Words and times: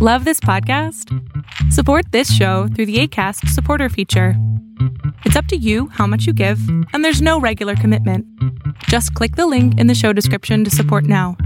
Love 0.00 0.24
this 0.24 0.38
podcast? 0.38 1.12
Support 1.72 2.12
this 2.12 2.32
show 2.32 2.68
through 2.68 2.86
the 2.86 3.00
ACAST 3.00 3.48
supporter 3.48 3.88
feature. 3.88 4.34
It's 5.24 5.34
up 5.34 5.46
to 5.46 5.56
you 5.56 5.88
how 5.88 6.06
much 6.06 6.24
you 6.24 6.32
give, 6.32 6.60
and 6.92 7.04
there's 7.04 7.20
no 7.20 7.40
regular 7.40 7.74
commitment. 7.74 8.24
Just 8.84 9.12
click 9.14 9.34
the 9.34 9.48
link 9.48 9.76
in 9.76 9.88
the 9.88 9.96
show 9.96 10.12
description 10.12 10.62
to 10.62 10.70
support 10.70 11.02
now. 11.02 11.36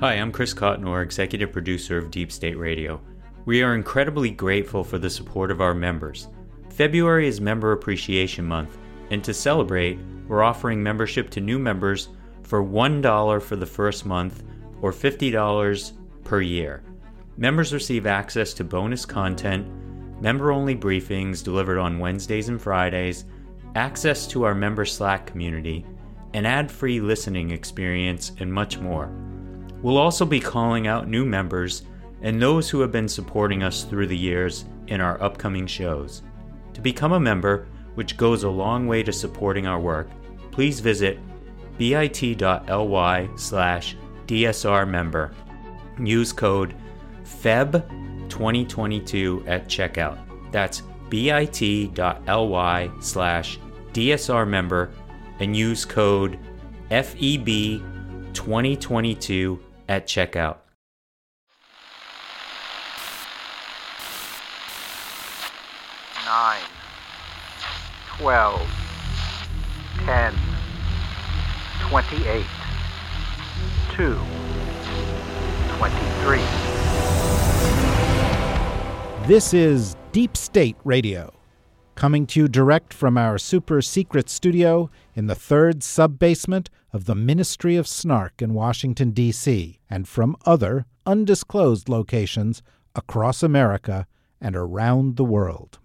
Hi, 0.00 0.14
I'm 0.14 0.32
Chris 0.32 0.54
Cotnor, 0.54 1.02
executive 1.02 1.52
producer 1.52 1.98
of 1.98 2.10
Deep 2.10 2.32
State 2.32 2.56
Radio. 2.56 3.02
We 3.44 3.62
are 3.62 3.74
incredibly 3.74 4.30
grateful 4.30 4.82
for 4.82 4.96
the 4.96 5.10
support 5.10 5.50
of 5.50 5.60
our 5.60 5.74
members. 5.74 6.28
February 6.70 7.28
is 7.28 7.38
Member 7.38 7.72
Appreciation 7.72 8.46
Month, 8.46 8.78
and 9.10 9.22
to 9.24 9.34
celebrate, 9.34 9.98
we're 10.26 10.42
offering 10.42 10.82
membership 10.82 11.28
to 11.32 11.40
new 11.42 11.58
members 11.58 12.08
for 12.44 12.64
$1 12.64 13.42
for 13.42 13.56
the 13.56 13.66
first 13.66 14.06
month 14.06 14.42
or 14.80 14.90
$50 14.90 15.92
per 16.28 16.42
year. 16.42 16.82
Members 17.38 17.72
receive 17.72 18.06
access 18.06 18.52
to 18.54 18.62
bonus 18.62 19.06
content, 19.06 19.66
member 20.20 20.52
only 20.52 20.76
briefings 20.76 21.42
delivered 21.42 21.78
on 21.78 21.98
Wednesdays 21.98 22.50
and 22.50 22.60
Fridays, 22.60 23.24
access 23.74 24.26
to 24.26 24.44
our 24.44 24.54
member 24.54 24.84
Slack 24.84 25.26
community, 25.26 25.86
an 26.34 26.44
ad 26.44 26.70
free 26.70 27.00
listening 27.00 27.50
experience, 27.50 28.32
and 28.40 28.52
much 28.52 28.78
more. 28.78 29.10
We'll 29.82 29.96
also 29.96 30.26
be 30.26 30.40
calling 30.40 30.86
out 30.86 31.08
new 31.08 31.24
members 31.24 31.82
and 32.20 32.42
those 32.42 32.68
who 32.68 32.80
have 32.80 32.92
been 32.92 33.08
supporting 33.08 33.62
us 33.62 33.84
through 33.84 34.08
the 34.08 34.16
years 34.16 34.66
in 34.88 35.00
our 35.00 35.22
upcoming 35.22 35.66
shows. 35.66 36.22
To 36.74 36.80
become 36.80 37.12
a 37.12 37.20
member, 37.20 37.68
which 37.94 38.16
goes 38.16 38.42
a 38.42 38.50
long 38.50 38.86
way 38.86 39.02
to 39.02 39.12
supporting 39.12 39.66
our 39.66 39.80
work, 39.80 40.10
please 40.50 40.80
visit 40.80 41.18
bit.ly 41.78 43.28
slash 43.36 43.96
DSR 44.26 44.88
member 44.88 45.32
use 46.06 46.32
code 46.32 46.74
FEB2022 47.24 49.48
at 49.48 49.66
checkout. 49.68 50.18
That's 50.52 50.82
bit.ly 51.08 52.90
slash 53.00 53.58
DSR 53.92 54.48
member 54.48 54.90
and 55.40 55.56
use 55.56 55.84
code 55.84 56.38
FEB2022 56.90 59.58
at 59.88 60.06
checkout. 60.06 60.58
Nine, 66.24 66.62
twelve, 68.18 68.68
ten, 70.04 70.34
twenty-eight, 71.88 72.46
two. 73.94 74.18
23. 75.78 76.38
This 79.28 79.54
is 79.54 79.94
Deep 80.10 80.36
State 80.36 80.74
Radio, 80.82 81.32
coming 81.94 82.26
to 82.26 82.40
you 82.40 82.48
direct 82.48 82.92
from 82.92 83.16
our 83.16 83.38
super 83.38 83.80
secret 83.80 84.28
studio 84.28 84.90
in 85.14 85.28
the 85.28 85.36
third 85.36 85.84
sub 85.84 86.18
basement 86.18 86.68
of 86.92 87.04
the 87.04 87.14
Ministry 87.14 87.76
of 87.76 87.86
Snark 87.86 88.42
in 88.42 88.54
Washington, 88.54 89.12
D.C., 89.12 89.78
and 89.88 90.08
from 90.08 90.34
other 90.44 90.84
undisclosed 91.06 91.88
locations 91.88 92.60
across 92.96 93.44
America 93.44 94.08
and 94.40 94.56
around 94.56 95.14
the 95.14 95.24
world. 95.24 95.78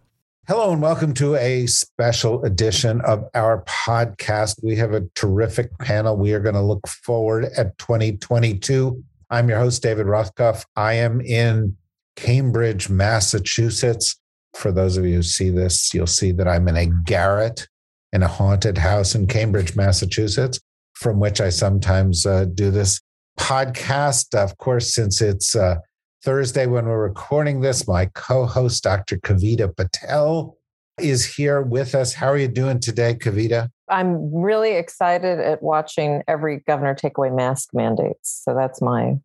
Hello, 0.48 0.74
and 0.74 0.82
welcome 0.82 1.14
to 1.14 1.36
a 1.36 1.68
special 1.68 2.44
edition 2.44 3.00
of 3.02 3.30
our 3.36 3.64
podcast. 3.66 4.56
We 4.64 4.76
have 4.78 4.94
a 4.94 5.02
terrific 5.14 5.78
panel. 5.78 6.18
We 6.18 6.34
are 6.34 6.40
going 6.40 6.56
to 6.56 6.62
look 6.62 6.88
forward 6.88 7.46
at 7.56 7.78
2022 7.78 9.04
I'm 9.34 9.50
your 9.50 9.58
host, 9.58 9.82
David 9.82 10.06
Rothkopf. 10.06 10.64
I 10.76 10.94
am 10.94 11.20
in 11.20 11.76
Cambridge, 12.16 12.88
Massachusetts. 12.88 14.16
For 14.54 14.72
those 14.72 14.96
of 14.96 15.08
you 15.08 15.16
who 15.16 15.24
see 15.24 15.50
this, 15.50 15.92
you'll 15.92 16.06
see 16.06 16.32
that 16.34 16.48
I'm 16.48 16.68
in 16.68 16.78
a 16.78 16.86
garret 16.86 17.68
in 18.12 18.22
a 18.22 18.28
haunted 18.28 18.78
house 18.78 19.16
in 19.16 19.26
Cambridge, 19.26 19.76
Massachusetts, 19.76 20.60
from 20.94 21.20
which 21.20 21.42
I 21.42 21.50
sometimes 21.50 22.28
uh, 22.28 22.46
do 22.46 22.70
this 22.70 23.02
podcast. 23.40 24.36
Of 24.36 24.56
course, 24.60 24.94
since 24.94 25.20
it's 25.20 25.56
uh, 25.56 25.78
Thursday 26.24 26.68
when 26.68 26.86
we're 26.86 27.02
recording 27.02 27.60
this, 27.60 27.88
my 27.88 28.06
co 28.14 28.46
host, 28.46 28.84
Dr. 28.84 29.18
Kavita 29.18 29.76
Patel, 29.76 30.56
is 31.00 31.36
here 31.36 31.62
with 31.62 31.96
us. 31.96 32.14
How 32.14 32.28
are 32.28 32.38
you 32.38 32.48
doing 32.48 32.80
today, 32.80 33.16
Kavita? 33.16 33.70
I'm 33.90 34.34
really 34.34 34.76
excited 34.76 35.40
at 35.40 35.62
watching 35.62 36.24
every 36.28 36.64
governor 36.68 36.96
take 36.96 37.18
away 37.18 37.30
mask 37.30 37.70
mandates. 37.74 38.42
So 38.44 38.56
that's 38.56 38.82
my 38.82 39.18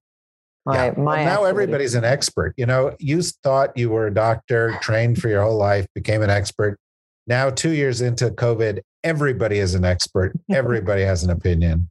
my 0.66 0.86
yeah. 0.86 0.94
my. 0.96 1.02
Well, 1.02 1.16
now 1.16 1.30
activity. 1.30 1.48
everybody's 1.48 1.94
an 1.94 2.04
expert. 2.04 2.54
You 2.56 2.66
know, 2.66 2.96
you 2.98 3.22
thought 3.22 3.76
you 3.76 3.90
were 3.90 4.06
a 4.06 4.14
doctor, 4.14 4.78
trained 4.80 5.20
for 5.20 5.28
your 5.28 5.42
whole 5.42 5.56
life, 5.56 5.86
became 5.94 6.22
an 6.22 6.30
expert. 6.30 6.78
Now, 7.26 7.50
two 7.50 7.72
years 7.72 8.00
into 8.00 8.30
COVID, 8.30 8.80
everybody 9.04 9.58
is 9.58 9.74
an 9.74 9.84
expert. 9.84 10.32
Everybody 10.50 11.02
has 11.02 11.22
an 11.24 11.30
opinion, 11.30 11.90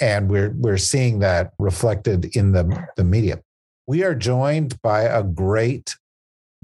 and 0.00 0.30
we're 0.30 0.54
we're 0.56 0.78
seeing 0.78 1.18
that 1.20 1.52
reflected 1.58 2.36
in 2.36 2.52
the 2.52 2.86
the 2.96 3.04
media. 3.04 3.40
We 3.86 4.04
are 4.04 4.14
joined 4.14 4.80
by 4.82 5.02
a 5.02 5.22
great 5.22 5.96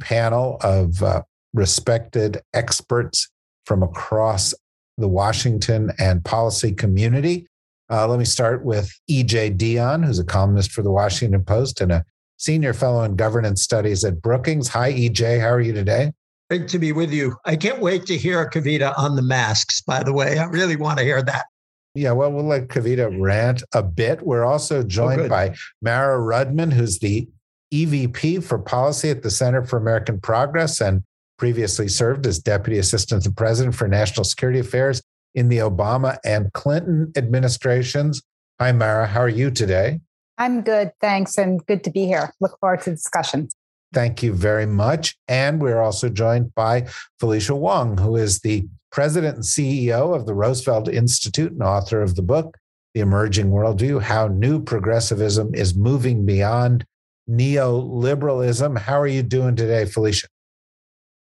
panel 0.00 0.58
of 0.60 1.02
uh, 1.02 1.22
respected 1.54 2.42
experts 2.52 3.30
from 3.64 3.82
across 3.82 4.52
the 4.98 5.08
Washington 5.08 5.92
and 5.98 6.24
policy 6.24 6.72
community. 6.72 7.46
Uh, 7.90 8.06
let 8.06 8.18
me 8.18 8.24
start 8.24 8.64
with 8.64 8.92
EJ 9.10 9.56
Dionne, 9.56 10.04
who's 10.04 10.18
a 10.18 10.24
columnist 10.24 10.72
for 10.72 10.82
the 10.82 10.90
Washington 10.90 11.44
Post 11.44 11.80
and 11.80 11.92
a 11.92 12.04
senior 12.36 12.74
fellow 12.74 13.02
in 13.04 13.16
governance 13.16 13.62
studies 13.62 14.04
at 14.04 14.20
Brookings. 14.20 14.68
Hi, 14.68 14.92
EJ. 14.92 15.40
How 15.40 15.48
are 15.48 15.60
you 15.60 15.72
today? 15.72 16.12
Great 16.50 16.68
to 16.68 16.78
be 16.78 16.92
with 16.92 17.12
you. 17.12 17.36
I 17.44 17.56
can't 17.56 17.80
wait 17.80 18.06
to 18.06 18.16
hear 18.16 18.48
Kavita 18.48 18.96
on 18.98 19.16
the 19.16 19.22
masks, 19.22 19.80
by 19.80 20.02
the 20.02 20.12
way. 20.12 20.38
I 20.38 20.44
really 20.44 20.76
want 20.76 20.98
to 20.98 21.04
hear 21.04 21.22
that. 21.22 21.46
Yeah, 21.94 22.12
well, 22.12 22.32
we'll 22.32 22.44
let 22.44 22.68
Kavita 22.68 23.20
rant 23.20 23.62
a 23.72 23.82
bit. 23.82 24.22
We're 24.22 24.44
also 24.44 24.82
joined 24.82 25.22
oh, 25.22 25.28
by 25.28 25.54
Mara 25.80 26.18
Rudman, 26.18 26.72
who's 26.72 26.98
the 26.98 27.28
EVP 27.72 28.42
for 28.42 28.58
policy 28.58 29.10
at 29.10 29.22
the 29.22 29.30
Center 29.30 29.64
for 29.64 29.76
American 29.76 30.20
Progress 30.20 30.80
and 30.80 31.02
previously 31.38 31.88
served 31.88 32.26
as 32.26 32.38
Deputy 32.38 32.78
Assistant 32.78 33.22
to 33.22 33.28
the 33.28 33.34
President 33.34 33.74
for 33.74 33.88
National 33.88 34.24
Security 34.24 34.58
Affairs 34.60 35.02
in 35.34 35.48
the 35.48 35.58
Obama 35.58 36.18
and 36.24 36.52
Clinton 36.52 37.12
administrations. 37.16 38.22
Hi, 38.60 38.72
Mara. 38.72 39.06
How 39.06 39.20
are 39.20 39.28
you 39.28 39.50
today? 39.50 40.00
I'm 40.38 40.62
good. 40.62 40.92
Thanks. 41.00 41.38
And 41.38 41.64
good 41.66 41.84
to 41.84 41.90
be 41.90 42.06
here. 42.06 42.32
Look 42.40 42.58
forward 42.60 42.82
to 42.82 42.90
discussion. 42.90 43.48
Thank 43.92 44.22
you 44.22 44.32
very 44.32 44.66
much. 44.66 45.16
And 45.28 45.60
we're 45.62 45.80
also 45.80 46.08
joined 46.08 46.54
by 46.54 46.88
Felicia 47.20 47.54
Wong, 47.54 47.96
who 47.96 48.16
is 48.16 48.40
the 48.40 48.66
president 48.90 49.36
and 49.36 49.44
CEO 49.44 50.14
of 50.14 50.26
the 50.26 50.34
Roosevelt 50.34 50.88
Institute 50.88 51.52
and 51.52 51.62
author 51.62 52.00
of 52.00 52.16
the 52.16 52.22
book, 52.22 52.56
The 52.94 53.00
Emerging 53.00 53.50
Worldview 53.50 54.02
How 54.02 54.28
New 54.28 54.62
Progressivism 54.62 55.54
is 55.54 55.76
Moving 55.76 56.26
Beyond 56.26 56.84
Neoliberalism. 57.30 58.78
How 58.78 59.00
are 59.00 59.06
you 59.06 59.22
doing 59.22 59.56
today, 59.56 59.84
Felicia? 59.84 60.26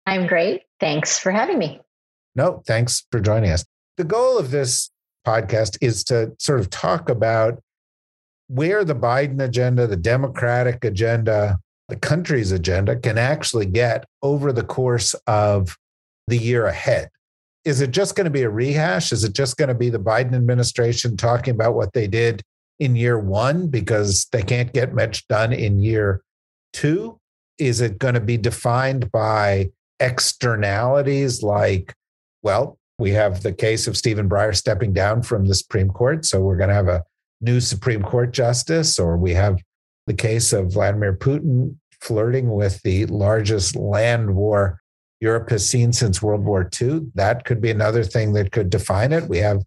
I'm 0.10 0.26
great. 0.26 0.64
Thanks 0.80 1.20
for 1.20 1.32
having 1.32 1.60
me. 1.60 1.80
No, 2.36 2.64
thanks 2.66 3.06
for 3.12 3.20
joining 3.20 3.52
us. 3.52 3.64
The 3.98 4.04
goal 4.04 4.40
of 4.40 4.50
this 4.50 4.90
podcast 5.26 5.78
is 5.82 6.04
to 6.06 6.32
sort 6.40 6.60
of 6.60 6.72
talk 6.72 7.10
about 7.10 7.62
where 8.48 8.84
the 8.84 8.96
Biden 8.96 9.40
agenda, 9.40 9.86
the 9.86 9.96
Democratic 9.96 10.84
agenda, 10.84 11.60
the 11.90 11.96
country's 11.96 12.52
agenda 12.52 12.96
can 12.96 13.20
actually 13.20 13.68
get 13.68 14.04
over 14.24 14.52
the 14.52 14.64
course 14.64 15.14
of 15.28 15.78
the 16.28 16.38
year 16.38 16.66
ahead. 16.66 17.10
Is 17.64 17.80
it 17.80 17.92
just 17.92 18.16
going 18.16 18.26
to 18.26 18.32
be 18.32 18.42
a 18.42 18.50
rehash? 18.50 19.12
Is 19.12 19.24
it 19.24 19.34
just 19.34 19.58
going 19.58 19.70
to 19.70 19.76
be 19.76 19.92
the 19.92 20.00
Biden 20.00 20.34
administration 20.34 21.18
talking 21.18 21.54
about 21.54 21.76
what 21.76 21.94
they 21.94 22.08
did 22.08 22.42
in 22.80 22.96
year 22.96 23.20
one 23.20 23.68
because 23.68 24.26
they 24.32 24.42
can't 24.42 24.74
get 24.74 24.92
much 24.92 25.28
done 25.28 25.54
in 25.54 25.78
year 25.78 26.24
two? 26.74 27.20
Is 27.60 27.80
it 27.80 28.00
going 28.00 28.16
to 28.16 28.20
be 28.20 28.38
defined 28.38 29.12
by 29.12 29.70
externalities 30.00 31.44
like, 31.44 31.94
well, 32.42 32.78
we 32.98 33.12
have 33.12 33.44
the 33.44 33.54
case 33.54 33.88
of 33.88 33.98
Stephen 33.98 34.30
Breyer 34.30 34.56
stepping 34.56 34.94
down 34.94 35.24
from 35.24 35.46
the 35.46 35.56
Supreme 35.56 35.90
Court. 35.90 36.26
So 36.26 36.42
we're 36.42 36.58
going 36.58 36.70
to 36.70 36.76
have 36.76 36.88
a 36.88 37.04
new 37.42 37.62
Supreme 37.62 38.04
Court 38.04 38.32
justice, 38.32 39.00
or 39.00 39.18
we 39.18 39.34
have 39.34 39.60
the 40.08 40.14
case 40.14 40.52
of 40.54 40.74
Vladimir 40.74 41.16
Putin 41.16 41.78
flirting 42.02 42.52
with 42.52 42.82
the 42.84 43.06
largest 43.06 43.76
land 43.76 44.36
war 44.36 44.82
Europe 45.20 45.50
has 45.50 45.70
seen 45.70 45.92
since 45.92 46.22
World 46.22 46.46
War 46.46 46.70
II. 46.82 47.02
That 47.16 47.46
could 47.46 47.62
be 47.62 47.72
another 47.72 48.04
thing 48.04 48.34
that 48.34 48.52
could 48.52 48.70
define 48.70 49.12
it. 49.12 49.28
We 49.28 49.40
have 49.40 49.62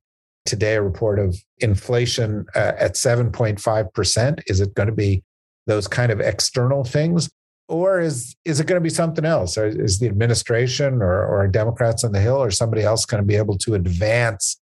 today 0.46 0.74
a 0.74 0.82
report 0.82 1.18
of 1.18 1.36
inflation 1.58 2.46
uh, 2.54 2.72
at 2.78 2.94
7.5%. 2.94 4.42
Is 4.46 4.60
it 4.60 4.74
going 4.74 4.88
to 4.88 4.94
be 4.94 5.22
those 5.66 5.86
kind 5.86 6.10
of 6.10 6.20
external 6.20 6.84
things? 6.84 7.30
Or 7.68 8.00
is 8.00 8.36
is 8.44 8.60
it 8.60 8.66
going 8.66 8.80
to 8.80 8.82
be 8.82 8.90
something 8.90 9.24
else? 9.24 9.56
Is 9.56 9.98
the 9.98 10.06
administration 10.06 11.02
or, 11.02 11.26
or 11.26 11.48
Democrats 11.48 12.04
on 12.04 12.12
the 12.12 12.20
Hill 12.20 12.42
or 12.42 12.50
somebody 12.50 12.82
else 12.82 13.06
going 13.06 13.22
to 13.22 13.26
be 13.26 13.36
able 13.36 13.58
to 13.58 13.74
advance 13.74 14.60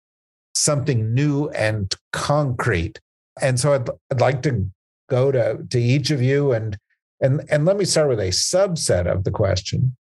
something 0.55 1.14
new 1.14 1.49
and 1.50 1.93
concrete? 2.12 3.00
And 3.41 3.58
so 3.58 3.73
I'd, 3.75 3.88
I'd 4.11 4.20
like 4.20 4.43
to 4.43 4.70
go 5.08 5.32
to, 5.32 5.58
to 5.70 5.81
each 5.81 6.11
of 6.11 6.23
you 6.23 6.52
and 6.52 6.76
And, 7.23 7.43
and 7.50 7.64
let 7.67 7.76
me 7.76 7.85
start 7.85 8.08
with 8.08 8.20
a 8.20 8.31
subset 8.31 9.06
of 9.06 9.25
the 9.25 9.31
question, 9.31 9.96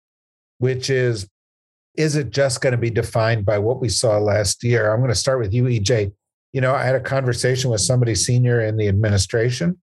which 0.59 0.89
is 0.89 1.27
Is 1.95 2.15
it 2.15 2.29
just 2.29 2.61
going 2.61 2.73
to 2.73 2.77
be 2.77 2.91
defined 2.91 3.45
by 3.45 3.57
what 3.57 3.81
we 3.81 3.89
saw 3.89 4.17
last 4.19 4.63
year? 4.63 4.91
I'm 4.91 4.99
going 4.99 5.09
to 5.09 5.15
start 5.15 5.39
with 5.39 5.53
you, 5.53 5.63
EJ. 5.63 6.11
You 6.53 6.61
know, 6.61 6.73
I 6.75 6.83
had 6.83 6.95
a 6.95 6.99
conversation 6.99 7.71
with 7.71 7.81
somebody 7.81 8.15
senior 8.15 8.61
in 8.61 8.77
the 8.77 8.87
administration, 8.87 9.77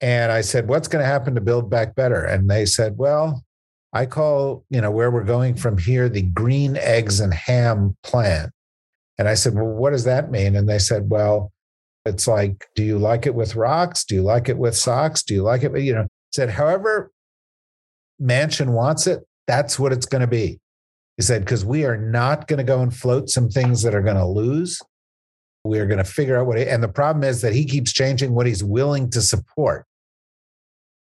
and 0.00 0.30
I 0.30 0.40
said, 0.40 0.68
What's 0.68 0.88
going 0.88 1.02
to 1.02 1.08
happen 1.08 1.34
to 1.34 1.40
Build 1.40 1.70
Back 1.70 1.94
Better? 1.94 2.24
And 2.24 2.48
they 2.48 2.66
said, 2.66 2.96
Well, 2.96 3.44
I 3.92 4.06
call, 4.06 4.64
you 4.70 4.80
know, 4.80 4.90
where 4.90 5.10
we're 5.10 5.24
going 5.24 5.54
from 5.54 5.78
here 5.78 6.08
the 6.08 6.22
green 6.22 6.76
eggs 6.76 7.20
and 7.20 7.32
ham 7.32 7.96
plan. 8.02 8.50
And 9.18 9.28
I 9.28 9.34
said, 9.34 9.54
Well, 9.54 9.66
what 9.66 9.90
does 9.90 10.04
that 10.04 10.30
mean? 10.30 10.56
And 10.56 10.68
they 10.68 10.78
said, 10.78 11.08
Well, 11.08 11.52
it's 12.06 12.28
like, 12.28 12.68
do 12.76 12.84
you 12.84 12.98
like 12.98 13.26
it 13.26 13.34
with 13.34 13.56
rocks? 13.56 14.04
Do 14.04 14.14
you 14.14 14.22
like 14.22 14.48
it 14.48 14.56
with 14.56 14.76
socks? 14.76 15.24
Do 15.24 15.34
you 15.34 15.42
like 15.42 15.64
it? 15.64 15.76
You 15.76 15.94
know, 15.94 16.06
said, 16.32 16.50
however 16.50 17.10
Manchin 18.22 18.68
wants 18.68 19.08
it, 19.08 19.24
that's 19.46 19.78
what 19.78 19.92
it's 19.92 20.06
going 20.06 20.20
to 20.20 20.28
be. 20.28 20.60
He 21.16 21.22
said, 21.22 21.44
because 21.44 21.64
we 21.64 21.84
are 21.84 21.96
not 21.96 22.46
going 22.46 22.58
to 22.58 22.64
go 22.64 22.80
and 22.80 22.94
float 22.94 23.28
some 23.28 23.48
things 23.48 23.82
that 23.82 23.94
are 23.94 24.02
going 24.02 24.16
to 24.16 24.26
lose. 24.26 24.80
We 25.66 25.78
are 25.78 25.86
going 25.86 25.98
to 25.98 26.04
figure 26.04 26.38
out 26.38 26.46
what, 26.46 26.58
and 26.58 26.82
the 26.82 26.88
problem 26.88 27.24
is 27.24 27.40
that 27.42 27.52
he 27.52 27.64
keeps 27.64 27.92
changing 27.92 28.34
what 28.34 28.46
he's 28.46 28.64
willing 28.64 29.10
to 29.10 29.20
support. 29.20 29.84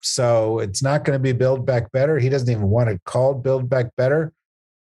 So 0.02 0.58
it's 0.58 0.82
not 0.82 1.04
going 1.04 1.18
to 1.18 1.22
be 1.22 1.32
Build 1.32 1.64
Back 1.64 1.90
Better. 1.92 2.18
He 2.18 2.28
doesn't 2.28 2.50
even 2.50 2.68
want 2.68 2.90
it 2.90 3.00
called 3.04 3.42
Build 3.42 3.68
Back 3.68 3.96
Better, 3.96 4.32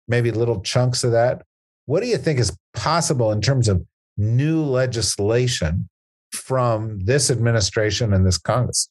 maybe 0.07 0.31
little 0.31 0.61
chunks 0.61 1.03
of 1.03 1.11
that. 1.11 1.43
What 1.85 2.01
do 2.01 2.07
you 2.07 2.17
think 2.17 2.39
is 2.39 2.55
possible 2.73 3.31
in 3.31 3.41
terms 3.41 3.67
of 3.67 3.85
new 4.17 4.63
legislation 4.63 5.87
from 6.31 6.99
this 7.01 7.29
administration 7.29 8.13
and 8.13 8.25
this 8.25 8.37
Congress? 8.37 8.89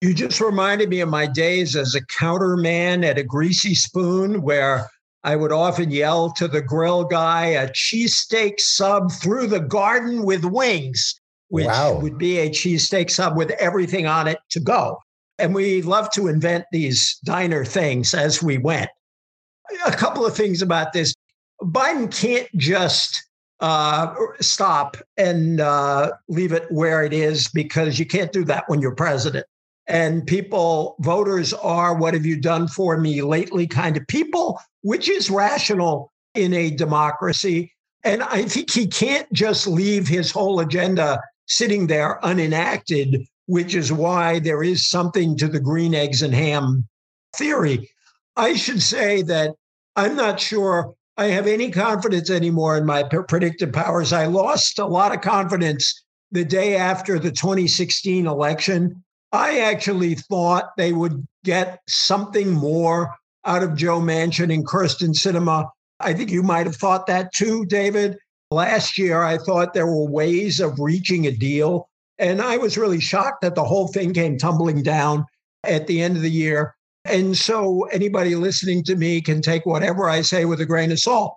You 0.00 0.14
just 0.14 0.40
reminded 0.40 0.88
me 0.88 1.00
of 1.00 1.08
my 1.08 1.26
days 1.26 1.76
as 1.76 1.94
a 1.94 2.04
counterman 2.06 3.04
at 3.04 3.18
a 3.18 3.22
greasy 3.22 3.74
spoon 3.74 4.42
where 4.42 4.88
I 5.22 5.36
would 5.36 5.52
often 5.52 5.90
yell 5.90 6.32
to 6.32 6.48
the 6.48 6.62
grill 6.62 7.04
guy 7.04 7.46
a 7.46 7.68
cheesesteak 7.70 8.58
sub 8.58 9.12
through 9.12 9.48
the 9.48 9.60
garden 9.60 10.24
with 10.24 10.44
wings, 10.44 11.20
which 11.48 11.66
wow. 11.66 11.98
would 12.00 12.16
be 12.16 12.38
a 12.38 12.48
cheesesteak 12.48 13.10
sub 13.10 13.36
with 13.36 13.50
everything 13.52 14.06
on 14.06 14.28
it 14.28 14.38
to 14.50 14.60
go. 14.60 14.98
And 15.38 15.54
we 15.54 15.82
love 15.82 16.10
to 16.12 16.28
invent 16.28 16.64
these 16.72 17.18
diner 17.24 17.64
things 17.64 18.14
as 18.14 18.42
we 18.42 18.58
went. 18.58 18.90
A 19.86 19.92
couple 19.92 20.26
of 20.26 20.34
things 20.34 20.62
about 20.62 20.92
this 20.92 21.14
Biden 21.62 22.12
can't 22.12 22.48
just 22.56 23.22
uh, 23.60 24.14
stop 24.40 24.96
and 25.16 25.60
uh, 25.60 26.12
leave 26.28 26.52
it 26.52 26.66
where 26.70 27.04
it 27.04 27.12
is 27.12 27.48
because 27.48 27.98
you 27.98 28.06
can't 28.06 28.32
do 28.32 28.44
that 28.44 28.64
when 28.68 28.80
you're 28.80 28.94
president. 28.94 29.46
And 29.90 30.24
people, 30.24 30.94
voters 31.00 31.52
are, 31.52 31.96
what 31.96 32.14
have 32.14 32.24
you 32.24 32.40
done 32.40 32.68
for 32.68 32.96
me 32.96 33.22
lately 33.22 33.66
kind 33.66 33.96
of 33.96 34.06
people, 34.06 34.60
which 34.82 35.08
is 35.08 35.30
rational 35.30 36.12
in 36.34 36.54
a 36.54 36.70
democracy. 36.70 37.72
And 38.04 38.22
I 38.22 38.44
think 38.44 38.70
he 38.70 38.86
can't 38.86 39.30
just 39.32 39.66
leave 39.66 40.06
his 40.06 40.30
whole 40.30 40.60
agenda 40.60 41.20
sitting 41.46 41.88
there 41.88 42.20
unenacted, 42.22 43.26
which 43.46 43.74
is 43.74 43.92
why 43.92 44.38
there 44.38 44.62
is 44.62 44.88
something 44.88 45.36
to 45.38 45.48
the 45.48 45.58
green 45.58 45.92
eggs 45.92 46.22
and 46.22 46.32
ham 46.32 46.86
theory. 47.36 47.90
I 48.36 48.54
should 48.54 48.80
say 48.80 49.22
that 49.22 49.56
I'm 49.96 50.14
not 50.14 50.38
sure 50.38 50.94
I 51.16 51.26
have 51.26 51.48
any 51.48 51.72
confidence 51.72 52.30
anymore 52.30 52.78
in 52.78 52.86
my 52.86 53.02
predictive 53.02 53.72
powers. 53.72 54.12
I 54.12 54.26
lost 54.26 54.78
a 54.78 54.86
lot 54.86 55.12
of 55.12 55.20
confidence 55.20 56.04
the 56.30 56.44
day 56.44 56.76
after 56.76 57.18
the 57.18 57.32
2016 57.32 58.28
election. 58.28 59.02
I 59.32 59.60
actually 59.60 60.16
thought 60.16 60.76
they 60.76 60.92
would 60.92 61.26
get 61.44 61.80
something 61.88 62.52
more 62.52 63.14
out 63.44 63.62
of 63.62 63.76
Joe 63.76 64.00
Manchin 64.00 64.52
and 64.52 64.66
Kyrsten 64.66 65.14
Sinema. 65.14 65.68
I 66.00 66.14
think 66.14 66.30
you 66.30 66.42
might 66.42 66.66
have 66.66 66.76
thought 66.76 67.06
that 67.06 67.32
too, 67.32 67.64
David. 67.66 68.16
Last 68.50 68.98
year, 68.98 69.22
I 69.22 69.38
thought 69.38 69.74
there 69.74 69.86
were 69.86 70.10
ways 70.10 70.58
of 70.58 70.80
reaching 70.80 71.26
a 71.26 71.30
deal. 71.30 71.88
And 72.18 72.42
I 72.42 72.56
was 72.56 72.76
really 72.76 73.00
shocked 73.00 73.42
that 73.42 73.54
the 73.54 73.64
whole 73.64 73.88
thing 73.88 74.12
came 74.12 74.36
tumbling 74.36 74.82
down 74.82 75.24
at 75.64 75.86
the 75.86 76.02
end 76.02 76.16
of 76.16 76.22
the 76.22 76.30
year. 76.30 76.74
And 77.04 77.36
so 77.36 77.84
anybody 77.92 78.34
listening 78.34 78.82
to 78.84 78.96
me 78.96 79.20
can 79.20 79.40
take 79.40 79.64
whatever 79.64 80.08
I 80.08 80.22
say 80.22 80.44
with 80.44 80.60
a 80.60 80.66
grain 80.66 80.92
of 80.92 80.98
salt. 80.98 81.36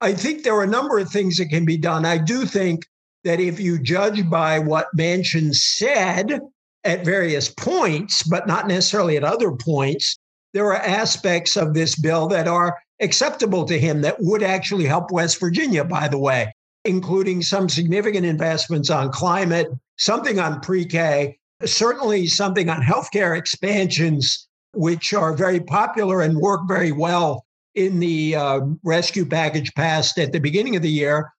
I 0.00 0.12
think 0.12 0.42
there 0.42 0.54
are 0.54 0.62
a 0.62 0.68
number 0.68 0.98
of 0.98 1.10
things 1.10 1.36
that 1.38 1.46
can 1.46 1.64
be 1.64 1.76
done. 1.76 2.04
I 2.04 2.18
do 2.18 2.46
think 2.46 2.86
that 3.24 3.40
if 3.40 3.58
you 3.58 3.78
judge 3.78 4.28
by 4.30 4.58
what 4.58 4.86
Manchin 4.96 5.54
said 5.54 6.40
at 6.84 7.04
various 7.04 7.48
points, 7.48 8.22
but 8.22 8.46
not 8.46 8.68
necessarily 8.68 9.16
at 9.16 9.24
other 9.24 9.52
points, 9.52 10.18
there 10.52 10.66
are 10.66 10.76
aspects 10.76 11.56
of 11.56 11.74
this 11.74 11.94
bill 11.94 12.26
that 12.28 12.48
are 12.48 12.78
acceptable 13.00 13.64
to 13.64 13.78
him 13.78 14.00
that 14.02 14.16
would 14.20 14.42
actually 14.42 14.84
help 14.84 15.10
West 15.10 15.38
Virginia, 15.40 15.84
by 15.84 16.08
the 16.08 16.18
way, 16.18 16.52
including 16.84 17.42
some 17.42 17.68
significant 17.68 18.26
investments 18.26 18.90
on 18.90 19.12
climate, 19.12 19.68
something 19.96 20.38
on 20.38 20.60
pre 20.60 20.84
K, 20.84 21.38
certainly 21.64 22.26
something 22.26 22.68
on 22.68 22.82
healthcare 22.82 23.36
expansions 23.36 24.48
which 24.72 25.12
are 25.12 25.34
very 25.34 25.60
popular 25.60 26.22
and 26.22 26.36
work 26.36 26.60
very 26.68 26.92
well 26.92 27.44
in 27.74 28.00
the 28.00 28.34
uh, 28.34 28.60
rescue 28.82 29.26
package 29.26 29.72
passed 29.74 30.18
at 30.18 30.32
the 30.32 30.40
beginning 30.40 30.76
of 30.76 30.82
the 30.82 30.90
year. 30.90 31.32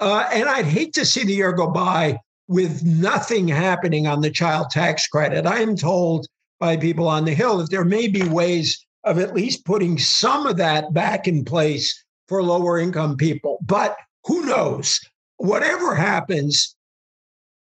Uh, 0.00 0.28
and 0.32 0.48
I'd 0.48 0.64
hate 0.66 0.92
to 0.94 1.06
see 1.06 1.24
the 1.24 1.34
year 1.34 1.52
go 1.52 1.70
by 1.70 2.18
with 2.48 2.84
nothing 2.84 3.48
happening 3.48 4.06
on 4.06 4.20
the 4.20 4.30
child 4.30 4.70
tax 4.70 5.06
credit. 5.06 5.46
I 5.46 5.60
am 5.60 5.76
told 5.76 6.26
by 6.60 6.76
people 6.76 7.08
on 7.08 7.24
the 7.24 7.34
Hill 7.34 7.58
that 7.58 7.70
there 7.70 7.84
may 7.84 8.08
be 8.08 8.26
ways 8.28 8.84
of 9.04 9.18
at 9.18 9.34
least 9.34 9.64
putting 9.64 9.98
some 9.98 10.46
of 10.46 10.56
that 10.56 10.92
back 10.92 11.26
in 11.26 11.44
place 11.44 12.04
for 12.28 12.42
lower 12.42 12.78
income 12.78 13.16
people. 13.16 13.58
But 13.62 13.96
who 14.26 14.46
knows? 14.46 14.98
Whatever 15.36 15.94
happens, 15.94 16.74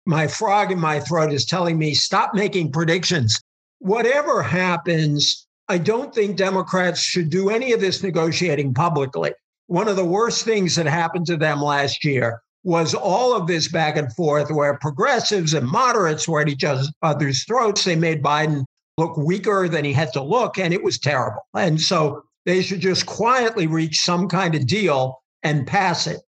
my 0.05 0.27
frog 0.27 0.73
in 0.73 0.79
my 0.79 1.01
throat 1.01 1.33
is 1.33 1.47
telling 1.47 1.79
me 1.79 1.95
stop 1.95 2.35
making 2.35 2.73
predictions 2.73 3.41
whatever 3.83 4.43
happens, 4.43 5.47
I 5.69 5.79
don't 5.79 6.15
think 6.15 6.37
Democrats 6.37 7.01
should 7.01 7.31
do 7.31 7.51
any 7.51 7.73
of 7.73 7.81
this 7.81 8.03
negotiating 8.03 8.75
publicly. 8.75 9.33
One 9.67 9.89
of 9.89 9.97
the 9.97 10.05
worst 10.05 10.45
things 10.45 10.77
that 10.77 10.87
happened 10.87 11.27
to 11.27 11.37
them 11.37 11.61
last 11.61 12.05
year 12.05 12.41
was 12.65 12.95
all 12.95 13.35
of 13.35 13.47
this 13.47 13.69
back 13.69 13.97
and 13.97 14.13
forth 14.15 14.51
where 14.51 14.79
progressives 14.79 15.55
and 15.55 15.67
moderates 15.67 16.29
were 16.29 16.41
at 16.41 16.49
each 16.49 16.65
other's 16.65 17.45
throats. 17.45 17.85
They 17.85 17.97
made 17.97 18.23
Biden 18.23 18.65
look 18.99 19.17
weaker 19.17 19.69
than 19.69 19.85
he 19.85 19.93
had 19.93 20.13
to 20.13 20.23
look, 20.23 20.59
and 20.59 20.73
it 20.73 20.83
was 20.83 20.99
terrible. 20.99 21.47
And 21.55 21.81
so 21.81 22.23
they 22.45 22.63
should 22.63 22.81
just 22.81 23.07
quietly 23.07 23.67
reach 23.67 24.01
some 24.01 24.29
kind 24.29 24.55
of 24.55 24.67
deal 24.67 25.23
and 25.43 25.67
pass 25.67 26.07
it. 26.07 26.21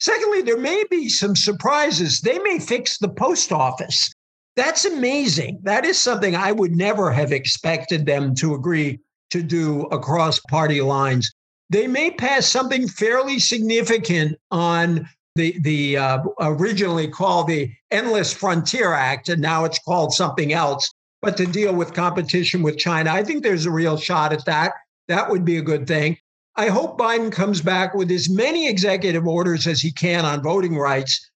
Secondly, 0.00 0.42
there 0.42 0.58
may 0.58 0.82
be 0.90 1.08
some 1.08 1.36
surprises. 1.36 2.20
They 2.20 2.38
may 2.38 2.58
fix 2.58 2.98
the 2.98 3.08
post 3.08 3.52
office. 3.52 4.12
That's 4.56 4.84
amazing. 4.84 5.60
That 5.62 5.84
is 5.84 5.98
something 5.98 6.34
I 6.34 6.52
would 6.52 6.72
never 6.76 7.10
have 7.10 7.32
expected 7.32 8.04
them 8.04 8.34
to 8.36 8.54
agree 8.54 8.98
to 9.30 9.42
do 9.42 9.82
across 9.86 10.40
party 10.40 10.80
lines. 10.80 11.32
They 11.70 11.86
may 11.86 12.10
pass 12.10 12.46
something 12.46 12.88
fairly 12.88 13.38
significant 13.38 14.36
on 14.50 15.08
the 15.34 15.58
the 15.60 15.96
uh, 15.96 16.22
originally 16.40 17.08
called 17.08 17.48
the 17.48 17.72
Endless 17.90 18.32
Frontier 18.32 18.92
Act, 18.92 19.28
and 19.28 19.40
now 19.40 19.64
it's 19.64 19.78
called 19.78 20.12
something 20.12 20.52
else. 20.52 20.92
But 21.20 21.36
to 21.36 21.46
deal 21.46 21.74
with 21.74 21.94
competition 21.94 22.62
with 22.62 22.78
China, 22.78 23.12
I 23.12 23.22
think 23.22 23.42
there's 23.42 23.66
a 23.66 23.70
real 23.70 23.96
shot 23.96 24.32
at 24.32 24.44
that. 24.44 24.72
That 25.08 25.30
would 25.30 25.44
be 25.44 25.56
a 25.56 25.62
good 25.62 25.86
thing. 25.86 26.16
I 26.56 26.68
hope 26.68 26.98
Biden 26.98 27.32
comes 27.32 27.62
back 27.62 27.94
with 27.94 28.10
as 28.10 28.28
many 28.28 28.68
executive 28.68 29.26
orders 29.26 29.66
as 29.66 29.80
he 29.80 29.90
can 29.92 30.24
on 30.24 30.42
voting 30.42 30.76
rights 30.76 31.30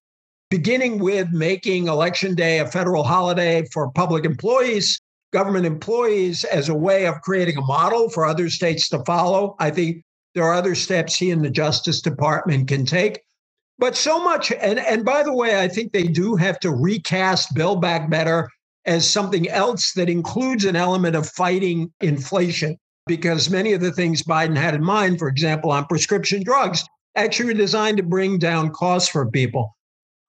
beginning 0.50 0.99
with 0.99 1.33
making 1.33 1.88
Election 1.88 2.35
Day 2.35 2.61
a 2.61 2.67
federal 2.67 3.03
holiday 3.03 3.65
for 3.73 3.91
public 3.93 4.25
employees, 4.25 5.00
government 5.33 5.67
employees, 5.67 6.45
as 6.45 6.69
a 6.69 6.75
way 6.75 7.07
of 7.07 7.21
creating 7.23 7.57
a 7.57 7.62
model 7.62 8.09
for 8.11 8.25
other 8.25 8.49
states 8.49 8.88
to 8.91 9.03
follow. 9.05 9.57
I 9.59 9.71
think 9.71 10.03
there 10.35 10.45
are 10.45 10.55
other 10.55 10.75
steps 10.75 11.17
he 11.17 11.31
and 11.31 11.45
the 11.45 11.50
Justice 11.50 12.00
Department 12.00 12.69
can 12.69 12.85
take. 12.85 13.21
But 13.78 13.97
so 13.97 14.23
much, 14.23 14.52
and, 14.52 14.78
and 14.78 15.04
by 15.04 15.23
the 15.23 15.35
way, 15.35 15.62
I 15.62 15.68
think 15.68 15.92
they 15.92 16.04
do 16.04 16.35
have 16.37 16.59
to 16.61 16.71
recast 16.71 17.54
Build 17.54 17.80
Back 17.80 18.09
Better 18.09 18.49
as 18.87 19.09
something 19.09 19.49
else 19.49 19.92
that 19.92 20.09
includes 20.09 20.64
an 20.64 20.76
element 20.76 21.16
of 21.16 21.28
fighting 21.28 21.92
inflation, 22.00 22.78
because 23.06 23.50
many 23.50 23.73
of 23.73 23.80
the 23.80 23.92
things 23.92 24.23
Biden 24.23 24.56
had 24.56 24.75
in 24.75 24.85
mind, 24.85 25.18
for 25.18 25.28
example, 25.28 25.71
on 25.73 25.85
prescription 25.87 26.42
drugs, 26.42 26.85
actually 27.16 27.47
were 27.47 27.54
designed 27.54 27.97
to 27.99 28.02
bring 28.02 28.38
down 28.38 28.71
costs 28.71 29.09
for 29.09 29.30
people 29.30 29.76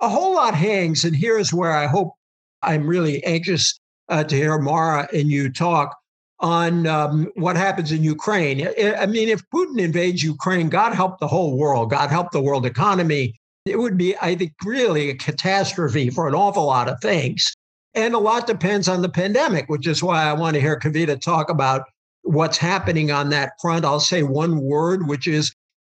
a 0.02 0.10
whole 0.10 0.36
lot 0.36 0.54
hangs. 0.54 1.04
And 1.04 1.16
here's 1.16 1.54
where 1.54 1.72
I 1.72 1.88
hope 1.88 2.14
I'm 2.62 2.88
really 2.88 3.24
anxious 3.24 3.80
uh, 4.10 4.24
to 4.24 4.36
hear 4.36 4.58
Mara 4.58 5.08
and 5.14 5.30
you 5.30 5.52
talk 5.52 5.96
on 6.40 6.86
um, 6.86 7.32
what 7.36 7.56
happens 7.56 7.92
in 7.92 8.04
Ukraine. 8.04 8.68
I 8.98 9.06
mean, 9.06 9.30
if 9.30 9.42
Putin 9.54 9.80
invades 9.80 10.24
Ukraine, 10.24 10.70
God 10.70 10.94
help 10.94 11.20
the 11.20 11.28
whole 11.28 11.58
world, 11.58 11.90
God 11.90 12.10
help 12.10 12.32
the 12.32 12.42
world 12.42 12.66
economy. 12.66 13.34
It 13.66 13.80
would 13.80 13.98
be, 13.98 14.16
I 14.22 14.36
think, 14.36 14.54
really 14.64 15.10
a 15.10 15.16
catastrophe 15.16 16.10
for 16.10 16.28
an 16.28 16.36
awful 16.36 16.66
lot 16.66 16.88
of 16.88 17.00
things. 17.02 17.54
And 17.96 18.14
a 18.14 18.20
lot 18.20 18.46
depends 18.46 18.88
on 18.88 19.02
the 19.02 19.10
pandemic, 19.10 19.68
which 19.70 19.88
is 19.88 20.04
why 20.04 20.24
I 20.24 20.34
want 20.34 20.54
to 20.54 20.62
hear 20.62 20.80
Kavita 20.80 21.20
talk 21.20 21.50
about 21.50 21.84
what's 22.22 22.58
happening 22.58 23.12
on 23.12 23.30
that 23.30 23.54
front. 23.60 23.86
I'll 23.86 24.00
say 24.00 24.22
one 24.22 24.60
word, 24.60 25.08
which 25.08 25.28
is 25.28 25.52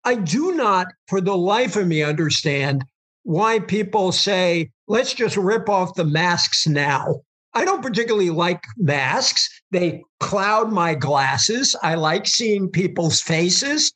I 0.05 0.15
do 0.15 0.55
not, 0.55 0.87
for 1.09 1.21
the 1.21 1.37
life 1.37 1.75
of 1.77 1.87
me, 1.87 2.03
understand 2.03 2.85
why 3.25 3.59
people 3.59 4.13
say, 4.13 4.71
let's 4.87 5.13
just 5.13 5.37
rip 5.37 5.69
off 5.69 5.95
the 5.95 6.05
masks 6.05 6.67
now. 6.67 7.23
I 7.55 7.65
don't 7.65 7.83
particularly 7.83 8.31
like 8.31 8.63
masks. 8.77 9.49
They 9.71 10.03
cloud 10.21 10.71
my 10.71 10.95
glasses. 10.95 11.75
I 11.83 11.95
like 11.95 12.27
seeing 12.27 12.69
people's 12.69 13.21
faces. 13.21 13.93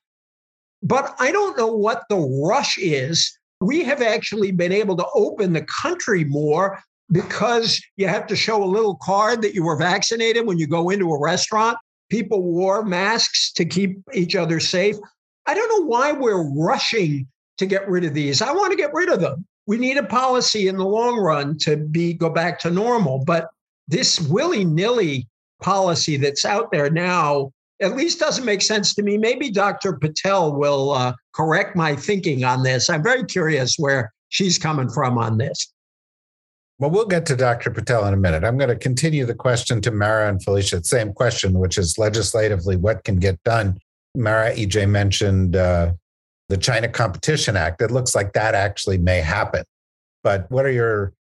But 0.82 1.14
I 1.18 1.30
don't 1.30 1.56
know 1.56 1.68
what 1.68 2.04
the 2.08 2.16
rush 2.16 2.76
is. 2.78 3.38
We 3.60 3.84
have 3.84 4.02
actually 4.02 4.50
been 4.50 4.72
able 4.72 4.96
to 4.96 5.06
open 5.14 5.52
the 5.52 5.66
country 5.82 6.24
more 6.24 6.80
because 7.12 7.80
you 7.96 8.08
have 8.08 8.26
to 8.26 8.36
show 8.36 8.62
a 8.62 8.64
little 8.64 8.96
card 9.02 9.42
that 9.42 9.54
you 9.54 9.62
were 9.62 9.76
vaccinated 9.76 10.46
when 10.46 10.58
you 10.58 10.66
go 10.66 10.90
into 10.90 11.12
a 11.12 11.20
restaurant. 11.20 11.78
People 12.10 12.42
wore 12.42 12.84
masks 12.84 13.52
to 13.52 13.64
keep 13.64 13.98
each 14.12 14.34
other 14.34 14.58
safe. 14.58 14.96
I 15.46 15.54
don't 15.54 15.68
know 15.68 15.86
why 15.86 16.12
we're 16.12 16.50
rushing 16.54 17.28
to 17.58 17.66
get 17.66 17.88
rid 17.88 18.04
of 18.04 18.14
these. 18.14 18.42
I 18.42 18.52
want 18.52 18.72
to 18.72 18.76
get 18.76 18.92
rid 18.92 19.08
of 19.08 19.20
them. 19.20 19.46
We 19.66 19.78
need 19.78 19.96
a 19.96 20.02
policy 20.02 20.68
in 20.68 20.76
the 20.76 20.86
long 20.86 21.18
run 21.18 21.56
to 21.58 21.76
be 21.76 22.14
go 22.14 22.30
back 22.30 22.58
to 22.60 22.70
normal. 22.70 23.24
But 23.24 23.48
this 23.88 24.20
willy-nilly 24.20 25.28
policy 25.62 26.16
that's 26.16 26.44
out 26.44 26.72
there 26.72 26.90
now 26.90 27.52
at 27.80 27.96
least 27.96 28.20
doesn't 28.20 28.44
make 28.44 28.62
sense 28.62 28.94
to 28.94 29.02
me. 29.02 29.18
Maybe 29.18 29.50
Dr. 29.50 29.94
Patel 29.94 30.54
will 30.54 30.92
uh, 30.92 31.14
correct 31.34 31.76
my 31.76 31.96
thinking 31.96 32.44
on 32.44 32.62
this. 32.62 32.88
I'm 32.88 33.02
very 33.02 33.24
curious 33.24 33.76
where 33.76 34.12
she's 34.28 34.58
coming 34.58 34.88
from 34.88 35.18
on 35.18 35.38
this. 35.38 35.72
Well, 36.78 36.90
we'll 36.90 37.06
get 37.06 37.26
to 37.26 37.36
Dr. 37.36 37.70
Patel 37.70 38.06
in 38.06 38.14
a 38.14 38.16
minute. 38.16 38.44
I'm 38.44 38.56
going 38.56 38.70
to 38.70 38.76
continue 38.76 39.24
the 39.24 39.34
question 39.34 39.80
to 39.82 39.90
Mara 39.90 40.28
and 40.28 40.42
Felicia. 40.42 40.82
Same 40.82 41.12
question, 41.12 41.58
which 41.58 41.78
is 41.78 41.98
legislatively, 41.98 42.76
what 42.76 43.04
can 43.04 43.16
get 43.16 43.42
done? 43.44 43.78
Mara 44.16 44.52
EJ 44.54 44.88
mentioned 44.88 45.56
uh, 45.56 45.92
the 46.52 46.58
China 46.58 46.86
Competition 46.86 47.56
Act. 47.56 47.80
It 47.80 47.90
looks 47.90 48.14
like 48.14 48.34
that 48.34 48.54
actually 48.54 48.98
may 48.98 49.22
happen. 49.22 49.64
But 50.22 50.50
what 50.50 50.66
are 50.66 50.70
your 50.70 51.14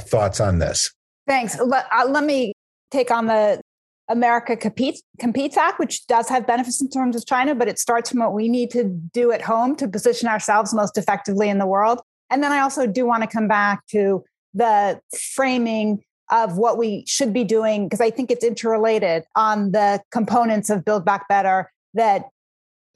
thoughts 0.00 0.40
on 0.40 0.58
this? 0.58 0.92
Thanks. 1.28 1.56
Let, 1.64 1.86
uh, 1.96 2.06
let 2.08 2.24
me 2.24 2.52
take 2.90 3.12
on 3.12 3.26
the 3.26 3.60
America 4.08 4.56
Competes, 4.56 5.02
Competes 5.20 5.56
Act, 5.56 5.78
which 5.78 6.04
does 6.08 6.28
have 6.28 6.48
benefits 6.48 6.82
in 6.82 6.90
terms 6.90 7.14
of 7.14 7.24
China, 7.26 7.54
but 7.54 7.68
it 7.68 7.78
starts 7.78 8.10
from 8.10 8.18
what 8.18 8.32
we 8.32 8.48
need 8.48 8.72
to 8.72 8.82
do 9.12 9.30
at 9.30 9.40
home 9.40 9.76
to 9.76 9.86
position 9.86 10.28
ourselves 10.28 10.74
most 10.74 10.98
effectively 10.98 11.48
in 11.48 11.58
the 11.58 11.66
world. 11.66 12.00
And 12.28 12.42
then 12.42 12.50
I 12.50 12.58
also 12.58 12.88
do 12.88 13.06
want 13.06 13.22
to 13.22 13.28
come 13.28 13.46
back 13.46 13.86
to 13.92 14.24
the 14.52 15.00
framing 15.16 16.02
of 16.32 16.58
what 16.58 16.76
we 16.76 17.04
should 17.06 17.32
be 17.32 17.44
doing, 17.44 17.84
because 17.84 18.00
I 18.00 18.10
think 18.10 18.32
it's 18.32 18.44
interrelated 18.44 19.22
on 19.36 19.70
the 19.70 20.02
components 20.10 20.70
of 20.70 20.84
Build 20.84 21.04
Back 21.04 21.28
Better 21.28 21.70
that 21.94 22.24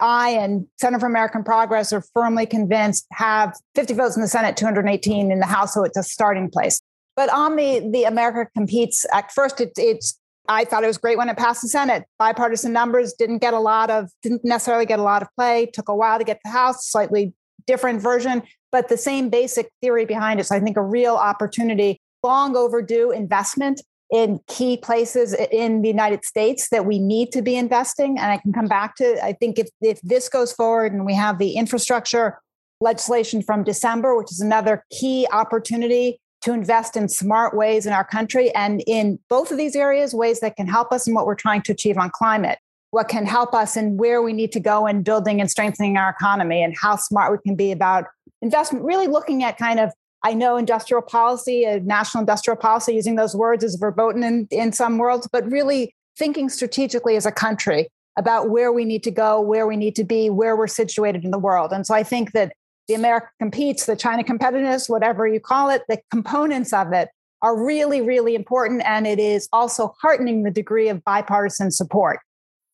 I 0.01 0.31
and 0.31 0.67
Center 0.81 0.99
for 0.99 1.07
American 1.07 1.45
Progress 1.45 1.93
are 1.93 2.03
firmly 2.15 2.47
convinced 2.47 3.07
have 3.13 3.55
50 3.75 3.95
votes 3.95 4.17
in 4.17 4.23
the 4.23 4.29
Senate, 4.29 4.57
218 4.57 5.31
in 5.31 5.39
the 5.41 5.47
House, 5.47 5.75
so 5.75 5.85
it's 5.85 5.97
a 5.97 6.03
starting 6.03 6.51
place. 6.51 6.81
But 7.17 7.33
on 7.33 7.57
the 7.57 7.89
the 7.93 8.05
America 8.05 8.51
Competes 8.57 9.05
Act, 9.13 9.33
first, 9.33 9.61
it, 9.61 9.73
it's 9.77 10.19
I 10.49 10.65
thought 10.65 10.83
it 10.83 10.89
was 10.89 10.99
great 10.99 11.19
when 11.19 11.29
it 11.29 11.37
passed 11.37 11.63
the 11.63 11.69
Senate. 11.69 12.05
Bipartisan 12.19 12.73
numbers 12.73 13.13
didn't 13.13 13.39
get 13.39 13.55
a 13.55 13.61
lot 13.61 13.91
of 13.91 14.11
didn't 14.23 14.45
necessarily 14.45 14.87
get 14.87 14.99
a 14.99 15.03
lot 15.03 15.23
of 15.23 15.29
play. 15.37 15.67
Took 15.73 15.89
a 15.89 15.95
while 15.95 16.19
to 16.19 16.25
get 16.25 16.41
the 16.45 16.51
House, 16.51 16.87
slightly 16.89 17.35
different 17.67 18.01
version, 18.01 18.43
but 18.73 18.89
the 18.89 18.97
same 18.97 19.29
basic 19.29 19.71
theory 19.81 20.05
behind 20.07 20.41
it. 20.41 20.45
So 20.45 20.57
I 20.57 20.61
think 20.61 20.77
a 20.77 20.83
real 20.83 21.15
opportunity, 21.15 22.01
long 22.23 22.57
overdue 22.57 23.11
investment 23.11 23.81
in 24.13 24.41
key 24.49 24.77
places 24.77 25.35
in 25.35 25.83
the 25.83 25.89
United 25.89 26.25
States 26.25 26.69
that 26.71 26.85
we 26.85 26.99
need 26.99 27.31
to 27.33 27.43
be 27.43 27.57
investing. 27.57 28.19
And 28.19 28.33
I 28.33 28.39
can 28.39 28.53
come 28.53 28.67
back 28.67 28.97
to, 28.97 29.25
I 29.25 29.33
think 29.33 29.59
if, 29.59 29.69
if 29.81 30.01
this 30.03 30.29
goes 30.29 30.53
forward 30.53 30.93
and 30.93 31.07
we 31.07 31.15
have 31.15 31.39
the 31.39 31.53
infrastructure 31.53 32.41
legislation 32.81 33.43
from 33.43 33.63
December, 33.63 34.17
which 34.17 34.33
is 34.33 34.41
another 34.41 34.85
key 34.91 35.27
opportunity 35.33 36.21
to 36.43 36.53
invest 36.53 36.97
in 36.97 37.09
smart 37.09 37.55
ways 37.55 37.87
in 37.87 37.93
our 37.93 38.05
country 38.05 38.53
and 38.55 38.83
in 38.87 39.19
both 39.29 39.53
of 39.53 39.59
these 39.59 39.77
areas, 39.77 40.15
ways 40.15 40.41
that 40.41 40.57
can 40.57 40.67
help 40.67 40.91
us 40.91 41.07
in 41.07 41.15
what 41.15 41.27
we're 41.27 41.35
trying 41.35 41.63
to 41.63 41.73
achieve 41.73 41.99
on 41.99 42.11
climate, 42.11 42.59
what 42.91 43.09
can 43.09 43.27
help 43.27 43.55
us 43.55 43.77
in 43.77 43.97
where 43.97 44.23
we 44.23 44.33
need 44.33 44.51
to 44.53 44.61
go 44.61 44.87
in 44.87 45.03
building 45.03 45.41
and 45.41 45.51
strengthening 45.51 45.99
our 45.99 46.11
economy, 46.11 46.63
and 46.63 46.75
how 46.81 46.97
smart 46.97 47.31
we 47.31 47.39
can 47.47 47.55
be 47.55 47.71
about 47.71 48.07
investment, 48.43 48.85
really 48.85 49.07
looking 49.07 49.45
at 49.45 49.59
kind 49.59 49.79
of 49.79 49.93
I 50.23 50.35
know 50.35 50.57
industrial 50.57 51.03
policy, 51.03 51.65
a 51.65 51.81
national 51.81 52.21
industrial 52.21 52.57
policy, 52.57 52.95
using 52.95 53.17
those 53.17 53.35
words 53.35 53.65
is 53.65 53.77
verboten 53.77 54.23
in, 54.23 54.49
in 54.51 54.73
some 54.73 54.99
worlds, 54.99 55.29
but 55.33 55.51
really 55.51 55.95
thinking 56.19 56.49
strategically 56.49 57.17
as 57.17 57.25
a 57.25 57.33
country 57.33 57.89
about 58.19 58.51
where 58.51 58.71
we 58.71 58.85
need 58.85 59.03
to 59.05 59.11
go, 59.11 59.41
where 59.41 59.67
we 59.67 59.77
need 59.77 59.97
to 59.97 60.05
be, 60.05 60.29
where 60.29 60.57
we're 60.57 60.67
situated 60.67 61.25
in 61.25 61.31
the 61.31 61.39
world. 61.39 61.73
And 61.73 61.87
so 61.87 61.95
I 61.95 62.03
think 62.03 62.33
that 62.33 62.53
the 62.87 62.95
America 62.95 63.29
competes, 63.39 63.87
the 63.87 63.97
China 63.97 64.23
competitiveness, 64.23 64.91
whatever 64.91 65.27
you 65.27 65.41
call 65.41 65.71
it, 65.71 65.83
the 65.89 66.01
components 66.11 66.73
of 66.73 66.93
it 66.93 67.09
are 67.41 67.57
really, 67.57 68.03
really 68.03 68.35
important. 68.35 68.83
And 68.85 69.07
it 69.07 69.19
is 69.19 69.49
also 69.53 69.95
heartening 70.03 70.43
the 70.43 70.51
degree 70.51 70.89
of 70.89 71.03
bipartisan 71.05 71.71
support 71.71 72.19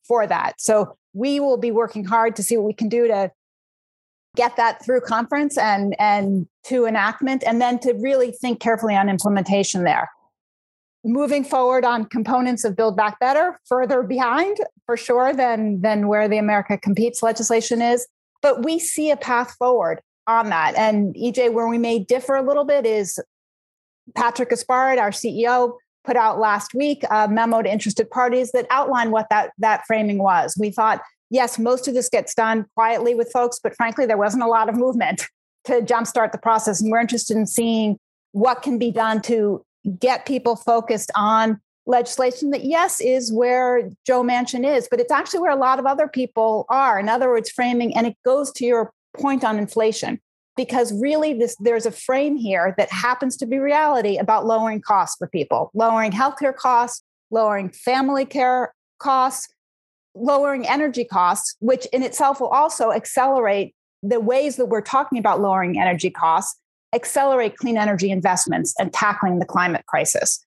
for 0.08 0.26
that. 0.26 0.60
So 0.60 0.96
we 1.12 1.38
will 1.38 1.58
be 1.58 1.70
working 1.70 2.04
hard 2.04 2.34
to 2.36 2.42
see 2.42 2.56
what 2.56 2.66
we 2.66 2.72
can 2.72 2.88
do 2.88 3.06
to 3.06 3.30
get 4.36 4.56
that 4.56 4.84
through 4.84 5.00
conference 5.00 5.58
and 5.58 5.96
and 5.98 6.46
to 6.64 6.86
enactment 6.86 7.42
and 7.46 7.60
then 7.60 7.78
to 7.80 7.94
really 7.94 8.30
think 8.32 8.60
carefully 8.60 8.94
on 8.94 9.08
implementation 9.08 9.84
there. 9.84 10.10
Moving 11.04 11.44
forward 11.44 11.84
on 11.84 12.04
components 12.06 12.64
of 12.64 12.76
build 12.76 12.96
back 12.96 13.18
better 13.20 13.58
further 13.68 14.02
behind 14.02 14.58
for 14.84 14.96
sure 14.96 15.32
than 15.32 15.80
than 15.80 16.08
where 16.08 16.28
the 16.28 16.38
america 16.38 16.78
competes 16.78 17.22
legislation 17.22 17.82
is. 17.82 18.06
But 18.42 18.64
we 18.64 18.78
see 18.78 19.10
a 19.10 19.16
path 19.16 19.54
forward 19.58 20.00
on 20.26 20.50
that. 20.50 20.74
And 20.76 21.14
ej 21.14 21.52
where 21.52 21.68
we 21.68 21.78
may 21.78 21.98
differ 21.98 22.34
a 22.36 22.42
little 22.42 22.64
bit 22.64 22.86
is 22.86 23.18
patrick 24.14 24.50
Gaspard, 24.50 24.98
our 24.98 25.10
ceo 25.10 25.74
put 26.04 26.16
out 26.16 26.38
last 26.38 26.72
week 26.72 27.02
a 27.10 27.28
memo 27.28 27.62
to 27.62 27.70
interested 27.70 28.08
parties 28.10 28.52
that 28.52 28.66
outlined 28.70 29.10
what 29.10 29.26
that 29.30 29.50
that 29.58 29.84
framing 29.86 30.18
was. 30.18 30.56
We 30.58 30.70
thought 30.70 31.02
yes, 31.30 31.58
most 31.58 31.88
of 31.88 31.94
this 31.94 32.08
gets 32.08 32.34
done 32.34 32.66
quietly 32.74 33.14
with 33.14 33.30
folks, 33.32 33.58
but 33.62 33.74
frankly, 33.76 34.06
there 34.06 34.18
wasn't 34.18 34.42
a 34.42 34.46
lot 34.46 34.68
of 34.68 34.76
movement 34.76 35.24
to 35.64 35.80
jumpstart 35.80 36.32
the 36.32 36.38
process. 36.38 36.80
And 36.80 36.90
we're 36.90 37.00
interested 37.00 37.36
in 37.36 37.46
seeing 37.46 37.98
what 38.32 38.62
can 38.62 38.78
be 38.78 38.90
done 38.90 39.20
to 39.22 39.64
get 39.98 40.26
people 40.26 40.56
focused 40.56 41.10
on 41.14 41.60
legislation 41.86 42.50
that, 42.50 42.64
yes, 42.64 43.00
is 43.00 43.32
where 43.32 43.90
Joe 44.06 44.22
Manchin 44.22 44.66
is, 44.66 44.88
but 44.90 45.00
it's 45.00 45.12
actually 45.12 45.40
where 45.40 45.52
a 45.52 45.56
lot 45.56 45.78
of 45.78 45.86
other 45.86 46.08
people 46.08 46.66
are. 46.68 46.98
In 46.98 47.08
other 47.08 47.28
words, 47.28 47.50
framing, 47.50 47.96
and 47.96 48.06
it 48.06 48.16
goes 48.24 48.52
to 48.52 48.64
your 48.64 48.92
point 49.16 49.44
on 49.44 49.58
inflation. 49.58 50.20
Because 50.56 50.98
really, 50.98 51.34
this 51.34 51.54
there's 51.60 51.84
a 51.84 51.90
frame 51.90 52.34
here 52.34 52.74
that 52.78 52.90
happens 52.90 53.36
to 53.36 53.46
be 53.46 53.58
reality 53.58 54.16
about 54.16 54.46
lowering 54.46 54.80
costs 54.80 55.16
for 55.18 55.28
people, 55.28 55.70
lowering 55.74 56.12
healthcare 56.12 56.56
costs, 56.56 57.02
lowering 57.30 57.68
family 57.68 58.24
care 58.24 58.72
costs, 58.98 59.48
lowering 60.16 60.66
energy 60.66 61.04
costs, 61.04 61.56
which 61.60 61.86
in 61.92 62.02
itself 62.02 62.40
will 62.40 62.48
also 62.48 62.90
accelerate 62.92 63.74
the 64.02 64.20
ways 64.20 64.56
that 64.56 64.66
we're 64.66 64.80
talking 64.80 65.18
about 65.18 65.40
lowering 65.40 65.78
energy 65.80 66.10
costs, 66.10 66.58
accelerate 66.94 67.56
clean 67.56 67.76
energy 67.76 68.10
investments 68.10 68.74
and 68.78 68.92
tackling 68.92 69.38
the 69.38 69.44
climate 69.44 69.84
crisis. 69.86 70.44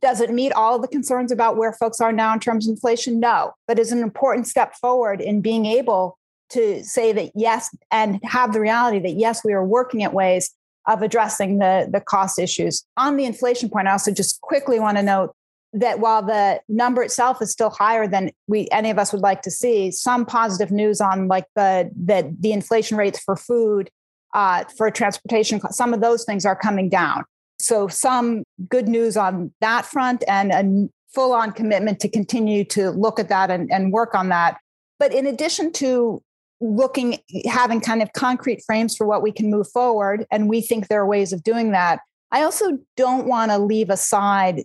Does 0.00 0.20
it 0.20 0.30
meet 0.30 0.52
all 0.52 0.78
the 0.78 0.88
concerns 0.88 1.30
about 1.30 1.56
where 1.56 1.72
folks 1.72 2.00
are 2.00 2.12
now 2.12 2.32
in 2.32 2.40
terms 2.40 2.66
of 2.66 2.72
inflation? 2.72 3.20
No, 3.20 3.52
but 3.68 3.78
is 3.78 3.92
an 3.92 4.02
important 4.02 4.48
step 4.48 4.74
forward 4.74 5.20
in 5.20 5.40
being 5.40 5.66
able 5.66 6.18
to 6.50 6.82
say 6.84 7.12
that 7.12 7.30
yes, 7.34 7.74
and 7.90 8.20
have 8.24 8.52
the 8.52 8.60
reality 8.60 8.98
that 8.98 9.12
yes, 9.12 9.42
we 9.44 9.52
are 9.52 9.64
working 9.64 10.02
at 10.02 10.12
ways 10.12 10.52
of 10.86 11.00
addressing 11.00 11.58
the, 11.58 11.88
the 11.90 12.00
cost 12.00 12.38
issues. 12.38 12.84
On 12.96 13.16
the 13.16 13.24
inflation 13.24 13.70
point, 13.70 13.88
I 13.88 13.92
also 13.92 14.12
just 14.12 14.40
quickly 14.40 14.78
want 14.78 14.98
to 14.98 15.02
note 15.02 15.34
that 15.72 16.00
while 16.00 16.22
the 16.22 16.60
number 16.68 17.02
itself 17.02 17.40
is 17.40 17.50
still 17.50 17.70
higher 17.70 18.06
than 18.06 18.30
we 18.46 18.68
any 18.70 18.90
of 18.90 18.98
us 18.98 19.12
would 19.12 19.22
like 19.22 19.42
to 19.42 19.50
see, 19.50 19.90
some 19.90 20.26
positive 20.26 20.70
news 20.70 21.00
on 21.00 21.28
like 21.28 21.46
the 21.56 21.90
the, 21.96 22.34
the 22.40 22.52
inflation 22.52 22.96
rates 22.96 23.18
for 23.18 23.36
food, 23.36 23.90
uh, 24.34 24.64
for 24.76 24.90
transportation, 24.90 25.60
some 25.70 25.94
of 25.94 26.00
those 26.00 26.24
things 26.24 26.44
are 26.44 26.56
coming 26.56 26.88
down. 26.88 27.24
So 27.58 27.88
some 27.88 28.44
good 28.68 28.88
news 28.88 29.16
on 29.16 29.52
that 29.60 29.86
front 29.86 30.24
and 30.26 30.52
a 30.52 30.88
full 31.14 31.32
on 31.32 31.52
commitment 31.52 32.00
to 32.00 32.08
continue 32.08 32.64
to 32.64 32.90
look 32.90 33.18
at 33.18 33.28
that 33.28 33.50
and, 33.50 33.70
and 33.70 33.92
work 33.92 34.14
on 34.14 34.30
that. 34.30 34.58
But 34.98 35.12
in 35.12 35.26
addition 35.26 35.72
to 35.74 36.22
looking, 36.60 37.18
having 37.46 37.80
kind 37.80 38.02
of 38.02 38.12
concrete 38.12 38.62
frames 38.64 38.96
for 38.96 39.06
what 39.06 39.22
we 39.22 39.32
can 39.32 39.50
move 39.50 39.68
forward, 39.70 40.26
and 40.30 40.48
we 40.48 40.60
think 40.60 40.88
there 40.88 41.00
are 41.00 41.06
ways 41.06 41.32
of 41.32 41.42
doing 41.42 41.72
that. 41.72 42.00
I 42.30 42.42
also 42.42 42.78
don't 42.96 43.26
want 43.26 43.50
to 43.50 43.58
leave 43.58 43.90
aside 43.90 44.62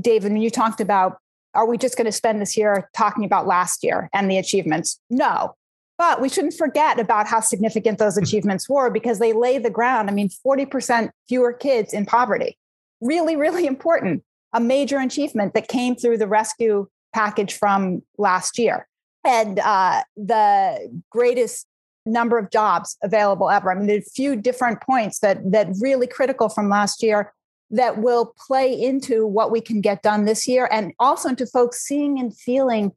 David, 0.00 0.32
when 0.32 0.42
you 0.42 0.50
talked 0.50 0.80
about, 0.80 1.18
are 1.54 1.66
we 1.66 1.78
just 1.78 1.96
going 1.96 2.06
to 2.06 2.12
spend 2.12 2.40
this 2.40 2.56
year 2.56 2.90
talking 2.94 3.24
about 3.24 3.46
last 3.46 3.84
year 3.84 4.10
and 4.12 4.30
the 4.30 4.38
achievements? 4.38 5.00
No. 5.08 5.54
But 5.96 6.20
we 6.20 6.28
shouldn't 6.28 6.54
forget 6.54 6.98
about 6.98 7.26
how 7.26 7.40
significant 7.40 7.98
those 7.98 8.16
achievements 8.24 8.68
were 8.68 8.90
because 8.90 9.18
they 9.18 9.32
lay 9.32 9.58
the 9.58 9.70
ground. 9.70 10.10
I 10.10 10.12
mean, 10.12 10.28
40% 10.28 11.10
fewer 11.28 11.52
kids 11.52 11.92
in 11.92 12.06
poverty, 12.06 12.58
really, 13.00 13.36
really 13.36 13.66
important, 13.66 14.24
a 14.52 14.60
major 14.60 14.98
achievement 14.98 15.54
that 15.54 15.68
came 15.68 15.94
through 15.94 16.18
the 16.18 16.26
rescue 16.26 16.88
package 17.12 17.54
from 17.54 18.02
last 18.18 18.58
year. 18.58 18.88
And 19.24 19.58
uh, 19.60 20.02
the 20.16 21.02
greatest 21.10 21.66
number 22.06 22.36
of 22.38 22.50
jobs 22.50 22.96
available 23.02 23.50
ever. 23.50 23.72
I 23.72 23.74
mean, 23.74 23.86
there's 23.86 24.06
a 24.06 24.10
few 24.10 24.36
different 24.36 24.82
points 24.82 25.20
that 25.20 25.52
that 25.52 25.68
really 25.80 26.06
critical 26.06 26.48
from 26.48 26.68
last 26.68 27.02
year 27.02 27.32
that 27.70 27.98
will 27.98 28.34
play 28.46 28.72
into 28.72 29.26
what 29.26 29.50
we 29.50 29.60
can 29.60 29.80
get 29.80 30.02
done 30.02 30.24
this 30.24 30.46
year 30.46 30.68
and 30.70 30.92
also 30.98 31.30
into 31.30 31.46
folks 31.46 31.80
seeing 31.80 32.18
and 32.18 32.36
feeling 32.36 32.92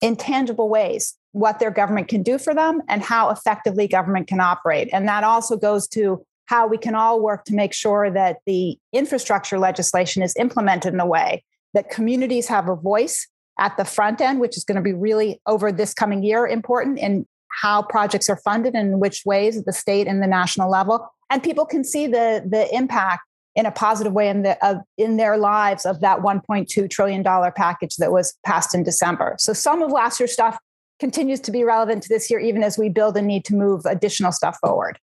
in 0.00 0.16
tangible 0.16 0.68
ways 0.68 1.16
what 1.32 1.58
their 1.58 1.70
government 1.70 2.08
can 2.08 2.22
do 2.22 2.38
for 2.38 2.54
them 2.54 2.80
and 2.88 3.02
how 3.02 3.30
effectively 3.30 3.86
government 3.86 4.26
can 4.26 4.40
operate. 4.40 4.88
And 4.92 5.06
that 5.08 5.24
also 5.24 5.56
goes 5.56 5.86
to 5.88 6.24
how 6.46 6.66
we 6.66 6.78
can 6.78 6.94
all 6.94 7.20
work 7.20 7.44
to 7.44 7.54
make 7.54 7.74
sure 7.74 8.10
that 8.10 8.38
the 8.46 8.78
infrastructure 8.92 9.58
legislation 9.58 10.22
is 10.22 10.34
implemented 10.36 10.94
in 10.94 11.00
a 11.00 11.06
way 11.06 11.44
that 11.74 11.90
communities 11.90 12.48
have 12.48 12.68
a 12.68 12.74
voice 12.74 13.28
at 13.58 13.76
the 13.76 13.84
front 13.84 14.20
end, 14.20 14.40
which 14.40 14.56
is 14.56 14.64
going 14.64 14.76
to 14.76 14.82
be 14.82 14.94
really 14.94 15.40
over 15.46 15.70
this 15.70 15.92
coming 15.92 16.22
year 16.22 16.46
important 16.46 16.98
in 16.98 17.26
how 17.50 17.82
projects 17.82 18.30
are 18.30 18.36
funded 18.36 18.74
and 18.74 18.92
in 18.92 19.00
which 19.00 19.22
ways 19.26 19.58
at 19.58 19.66
the 19.66 19.72
state 19.72 20.06
and 20.06 20.22
the 20.22 20.26
national 20.26 20.70
level. 20.70 21.06
And 21.28 21.42
people 21.42 21.66
can 21.66 21.84
see 21.84 22.06
the, 22.06 22.42
the 22.48 22.74
impact 22.74 23.22
in 23.58 23.66
a 23.66 23.72
positive 23.72 24.12
way 24.12 24.28
in, 24.28 24.42
the, 24.42 24.64
uh, 24.64 24.78
in 24.98 25.16
their 25.16 25.36
lives 25.36 25.84
of 25.84 25.98
that 25.98 26.20
$1.2 26.20 26.88
trillion 26.88 27.24
package 27.24 27.96
that 27.96 28.12
was 28.12 28.32
passed 28.46 28.72
in 28.72 28.84
December. 28.84 29.34
So 29.40 29.52
some 29.52 29.82
of 29.82 29.90
last 29.90 30.20
year's 30.20 30.32
stuff 30.32 30.56
continues 31.00 31.40
to 31.40 31.50
be 31.50 31.64
relevant 31.64 32.04
to 32.04 32.08
this 32.08 32.30
year, 32.30 32.38
even 32.38 32.62
as 32.62 32.78
we 32.78 32.88
build 32.88 33.16
a 33.16 33.22
need 33.22 33.44
to 33.46 33.56
move 33.56 33.84
additional 33.84 34.30
stuff 34.30 34.58
forward. 34.60 35.00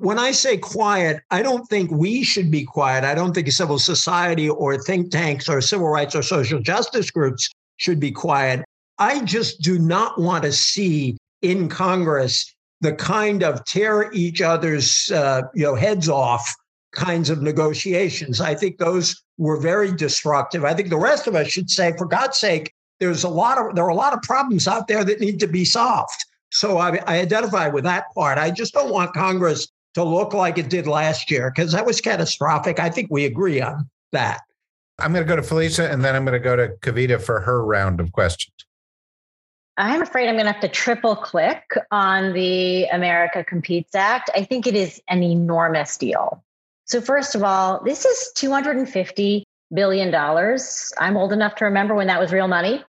When 0.00 0.18
I 0.18 0.32
say 0.32 0.58
quiet, 0.58 1.22
I 1.30 1.40
don't 1.40 1.66
think 1.68 1.90
we 1.90 2.22
should 2.22 2.50
be 2.50 2.62
quiet. 2.62 3.04
I 3.04 3.14
don't 3.14 3.32
think 3.32 3.50
civil 3.50 3.78
society 3.78 4.50
or 4.50 4.76
think 4.76 5.10
tanks 5.10 5.48
or 5.48 5.62
civil 5.62 5.88
rights 5.88 6.14
or 6.14 6.22
social 6.22 6.60
justice 6.60 7.10
groups 7.10 7.48
should 7.78 7.98
be 7.98 8.12
quiet. 8.12 8.66
I 8.98 9.24
just 9.24 9.62
do 9.62 9.78
not 9.78 10.20
want 10.20 10.44
to 10.44 10.52
see 10.52 11.16
in 11.40 11.70
Congress 11.70 12.54
the 12.82 12.92
kind 12.92 13.42
of 13.42 13.64
tear 13.64 14.12
each 14.12 14.42
other's 14.42 15.10
uh, 15.10 15.42
you 15.54 15.64
know 15.64 15.74
heads 15.74 16.10
off 16.10 16.54
kinds 16.98 17.30
of 17.30 17.42
negotiations. 17.42 18.40
I 18.40 18.54
think 18.54 18.78
those 18.78 19.22
were 19.38 19.60
very 19.60 19.92
destructive. 19.92 20.64
I 20.64 20.74
think 20.74 20.90
the 20.90 20.98
rest 20.98 21.28
of 21.28 21.36
us 21.36 21.46
should 21.46 21.70
say, 21.70 21.94
for 21.96 22.06
God's 22.06 22.36
sake, 22.36 22.74
there's 22.98 23.22
a 23.22 23.28
lot 23.28 23.58
of 23.58 23.76
there 23.76 23.84
are 23.84 23.90
a 23.90 23.94
lot 23.94 24.12
of 24.12 24.20
problems 24.22 24.66
out 24.66 24.88
there 24.88 25.04
that 25.04 25.20
need 25.20 25.38
to 25.40 25.46
be 25.46 25.64
solved. 25.64 26.24
So 26.50 26.78
I, 26.78 26.96
I 27.06 27.20
identify 27.20 27.68
with 27.68 27.84
that 27.84 28.06
part. 28.14 28.36
I 28.36 28.50
just 28.50 28.74
don't 28.74 28.90
want 28.90 29.14
Congress 29.14 29.68
to 29.94 30.02
look 30.02 30.34
like 30.34 30.58
it 30.58 30.68
did 30.68 30.86
last 30.86 31.30
year 31.30 31.52
because 31.54 31.72
that 31.72 31.86
was 31.86 32.00
catastrophic. 32.00 32.80
I 32.80 32.90
think 32.90 33.08
we 33.10 33.24
agree 33.24 33.60
on 33.60 33.88
that. 34.12 34.40
I'm 34.98 35.12
going 35.12 35.24
to 35.24 35.28
go 35.28 35.36
to 35.36 35.42
Felicia 35.42 35.90
and 35.90 36.04
then 36.04 36.16
I'm 36.16 36.24
going 36.24 36.40
to 36.40 36.44
go 36.44 36.56
to 36.56 36.68
Kavita 36.80 37.20
for 37.22 37.40
her 37.40 37.64
round 37.64 38.00
of 38.00 38.10
questions. 38.10 38.54
I'm 39.76 40.02
afraid 40.02 40.28
I'm 40.28 40.34
going 40.34 40.46
to 40.46 40.52
have 40.52 40.60
to 40.62 40.68
triple 40.68 41.14
click 41.14 41.62
on 41.92 42.32
the 42.32 42.86
America 42.86 43.44
Competes 43.44 43.94
Act. 43.94 44.28
I 44.34 44.42
think 44.42 44.66
it 44.66 44.74
is 44.74 45.00
an 45.06 45.22
enormous 45.22 45.96
deal. 45.96 46.42
So, 46.88 47.02
first 47.02 47.34
of 47.34 47.42
all, 47.42 47.82
this 47.84 48.04
is 48.06 48.32
$250 48.36 49.42
billion. 49.74 50.14
I'm 50.98 51.16
old 51.16 51.32
enough 51.32 51.54
to 51.56 51.66
remember 51.66 51.94
when 51.94 52.06
that 52.06 52.20
was 52.20 52.32
real 52.32 52.48
money. 52.48 52.82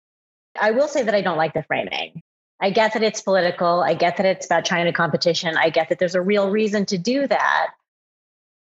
I 0.60 0.70
will 0.70 0.88
say 0.88 1.02
that 1.02 1.14
I 1.14 1.20
don't 1.20 1.36
like 1.36 1.52
the 1.52 1.64
framing. 1.64 2.22
I 2.60 2.70
get 2.70 2.92
that 2.94 3.02
it's 3.02 3.20
political. 3.20 3.82
I 3.82 3.94
get 3.94 4.16
that 4.16 4.26
it's 4.26 4.46
about 4.46 4.64
China 4.64 4.92
competition. 4.92 5.56
I 5.56 5.70
get 5.70 5.88
that 5.88 5.98
there's 5.98 6.14
a 6.14 6.20
real 6.20 6.50
reason 6.50 6.86
to 6.86 6.98
do 6.98 7.26
that. 7.26 7.68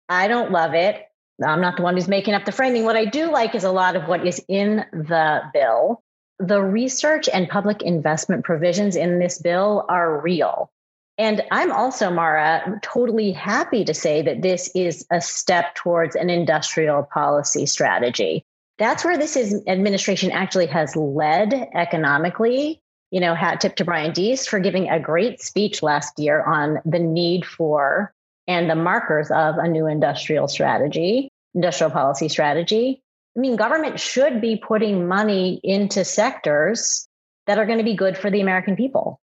I 0.09 0.27
don't 0.27 0.51
love 0.51 0.73
it. 0.73 1.05
I'm 1.45 1.61
not 1.61 1.77
the 1.77 1.83
one 1.83 1.95
who's 1.95 2.07
making 2.07 2.33
up 2.33 2.45
the 2.45 2.51
framing. 2.51 2.83
What 2.83 2.95
I 2.95 3.05
do 3.05 3.29
like 3.31 3.53
is 3.53 3.63
a 3.63 3.71
lot 3.71 3.95
of 3.95 4.07
what 4.07 4.25
is 4.25 4.43
in 4.47 4.85
the 4.91 5.41
bill. 5.53 6.01
The 6.39 6.61
research 6.61 7.29
and 7.31 7.49
public 7.49 7.81
investment 7.81 8.45
provisions 8.45 8.95
in 8.95 9.19
this 9.19 9.39
bill 9.39 9.85
are 9.89 10.21
real. 10.21 10.71
And 11.17 11.41
I'm 11.51 11.71
also, 11.71 12.11
Mara, 12.11 12.79
totally 12.83 13.31
happy 13.31 13.83
to 13.85 13.93
say 13.93 14.21
that 14.21 14.43
this 14.43 14.69
is 14.75 15.05
a 15.11 15.19
step 15.19 15.73
towards 15.73 16.15
an 16.15 16.29
industrial 16.29 17.03
policy 17.03 17.65
strategy. 17.65 18.45
That's 18.77 19.03
where 19.03 19.17
this 19.17 19.35
is, 19.35 19.63
administration 19.67 20.29
actually 20.31 20.67
has 20.67 20.95
led 20.95 21.69
economically. 21.73 22.81
You 23.09 23.21
know, 23.21 23.33
hat 23.33 23.61
tip 23.61 23.77
to 23.77 23.85
Brian 23.85 24.11
Deese 24.11 24.45
for 24.45 24.59
giving 24.59 24.89
a 24.89 24.99
great 24.99 25.41
speech 25.41 25.81
last 25.81 26.19
year 26.19 26.43
on 26.43 26.79
the 26.85 26.99
need 26.99 27.45
for 27.45 28.13
and 28.47 28.69
the 28.69 28.75
markers 28.75 29.31
of 29.31 29.57
a 29.57 29.67
new 29.67 29.87
industrial 29.87 30.47
strategy, 30.47 31.29
industrial 31.55 31.89
policy 31.89 32.29
strategy. 32.29 33.01
I 33.35 33.39
mean, 33.39 33.55
government 33.55 33.99
should 33.99 34.41
be 34.41 34.57
putting 34.57 35.07
money 35.07 35.59
into 35.63 36.03
sectors 36.03 37.07
that 37.47 37.57
are 37.57 37.65
going 37.65 37.77
to 37.77 37.83
be 37.83 37.95
good 37.95 38.17
for 38.17 38.29
the 38.29 38.41
American 38.41 38.75
people 38.75 39.19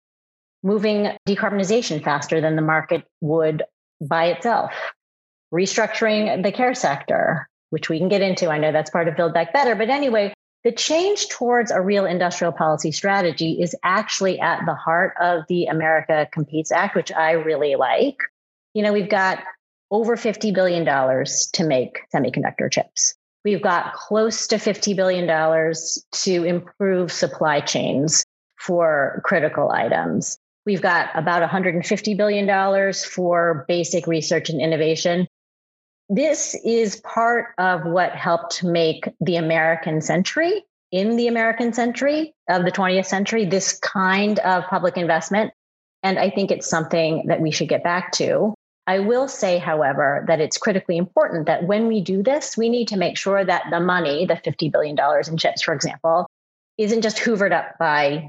moving 0.62 1.16
decarbonization 1.26 2.02
faster 2.02 2.40
than 2.40 2.56
the 2.56 2.62
market 2.62 3.04
would 3.20 3.62
by 4.00 4.26
itself, 4.26 4.72
restructuring 5.52 6.42
the 6.42 6.52
care 6.52 6.74
sector, 6.74 7.48
which 7.70 7.88
we 7.88 7.98
can 7.98 8.08
get 8.08 8.22
into. 8.22 8.48
I 8.48 8.58
know 8.58 8.72
that's 8.72 8.90
part 8.90 9.08
of 9.08 9.16
Build 9.16 9.34
Back 9.34 9.52
Better. 9.52 9.74
But 9.74 9.90
anyway, 9.90 10.32
the 10.64 10.72
change 10.72 11.28
towards 11.28 11.70
a 11.70 11.80
real 11.80 12.06
industrial 12.06 12.52
policy 12.52 12.92
strategy 12.92 13.60
is 13.60 13.74
actually 13.82 14.38
at 14.38 14.64
the 14.64 14.74
heart 14.74 15.14
of 15.20 15.42
the 15.48 15.66
America 15.66 16.28
Competes 16.32 16.70
Act, 16.70 16.94
which 16.94 17.12
I 17.12 17.32
really 17.32 17.74
like. 17.74 18.18
You 18.74 18.82
know, 18.82 18.92
we've 18.92 19.10
got 19.10 19.42
over 19.90 20.16
$50 20.16 20.54
billion 20.54 20.84
to 20.84 21.64
make 21.64 22.00
semiconductor 22.14 22.70
chips. 22.70 23.14
We've 23.44 23.62
got 23.62 23.92
close 23.94 24.46
to 24.46 24.56
$50 24.56 24.94
billion 24.94 25.26
to 25.26 26.44
improve 26.44 27.10
supply 27.10 27.60
chains 27.60 28.24
for 28.56 29.20
critical 29.24 29.70
items. 29.70 30.38
We've 30.64 30.82
got 30.82 31.10
about 31.14 31.48
$150 31.48 32.16
billion 32.16 32.92
for 32.92 33.64
basic 33.66 34.06
research 34.06 34.48
and 34.48 34.60
innovation. 34.60 35.26
This 36.08 36.54
is 36.64 37.00
part 37.00 37.54
of 37.58 37.84
what 37.84 38.12
helped 38.12 38.62
make 38.62 39.08
the 39.20 39.36
American 39.36 40.00
century, 40.00 40.64
in 40.92 41.16
the 41.16 41.26
American 41.26 41.72
century 41.72 42.34
of 42.48 42.64
the 42.64 42.70
20th 42.70 43.06
century, 43.06 43.46
this 43.46 43.78
kind 43.78 44.38
of 44.40 44.64
public 44.66 44.96
investment. 44.96 45.52
And 46.02 46.18
I 46.18 46.30
think 46.30 46.50
it's 46.50 46.68
something 46.68 47.26
that 47.28 47.40
we 47.40 47.50
should 47.50 47.68
get 47.68 47.82
back 47.82 48.12
to. 48.12 48.54
I 48.86 48.98
will 48.98 49.28
say, 49.28 49.58
however, 49.58 50.24
that 50.28 50.40
it's 50.40 50.58
critically 50.58 50.96
important 50.96 51.46
that 51.46 51.64
when 51.64 51.86
we 51.86 52.02
do 52.02 52.22
this, 52.22 52.56
we 52.56 52.68
need 52.68 52.88
to 52.88 52.96
make 52.96 53.16
sure 53.16 53.44
that 53.44 53.64
the 53.70 53.80
money, 53.80 54.26
the 54.26 54.34
$50 54.34 54.70
billion 54.70 54.96
in 55.28 55.36
chips, 55.36 55.62
for 55.62 55.72
example, 55.72 56.26
isn't 56.78 57.02
just 57.02 57.18
hoovered 57.18 57.52
up 57.52 57.78
by 57.78 58.28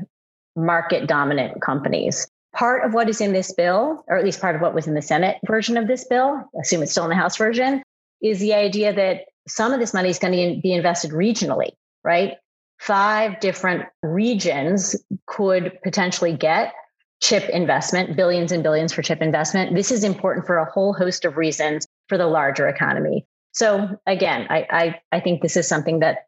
market 0.55 1.07
dominant 1.07 1.61
companies. 1.61 2.27
Part 2.53 2.85
of 2.85 2.93
what 2.93 3.09
is 3.09 3.19
in 3.19 3.33
this 3.33 3.53
bill, 3.53 4.03
or 4.07 4.17
at 4.17 4.23
least 4.23 4.39
part 4.39 4.55
of 4.55 4.61
what 4.61 4.75
was 4.75 4.87
in 4.87 4.93
the 4.93 5.01
Senate 5.01 5.37
version 5.45 5.75
of 5.75 5.87
this 5.87 6.05
bill, 6.07 6.43
assume 6.61 6.83
it's 6.83 6.91
still 6.91 7.05
in 7.05 7.09
the 7.09 7.15
House 7.15 7.37
version, 7.37 7.81
is 8.21 8.39
the 8.39 8.53
idea 8.53 8.93
that 8.93 9.25
some 9.47 9.73
of 9.73 9.79
this 9.79 9.93
money 9.93 10.09
is 10.09 10.19
going 10.19 10.33
to 10.33 10.61
be 10.61 10.73
invested 10.73 11.11
regionally, 11.11 11.71
right? 12.03 12.35
Five 12.79 13.39
different 13.39 13.85
regions 14.01 14.95
could 15.25 15.79
potentially 15.83 16.33
get 16.33 16.73
chip 17.21 17.49
investment, 17.49 18.15
billions 18.15 18.51
and 18.51 18.63
billions 18.63 18.93
for 18.93 19.01
chip 19.01 19.21
investment. 19.21 19.75
This 19.75 19.91
is 19.91 20.03
important 20.03 20.45
for 20.45 20.57
a 20.57 20.69
whole 20.69 20.93
host 20.93 21.25
of 21.25 21.37
reasons 21.37 21.87
for 22.07 22.17
the 22.17 22.27
larger 22.27 22.67
economy. 22.67 23.25
So 23.53 23.99
again, 24.05 24.47
I, 24.49 24.67
I, 24.69 25.01
I 25.11 25.19
think 25.21 25.41
this 25.41 25.55
is 25.55 25.67
something 25.67 25.99
that 25.99 26.25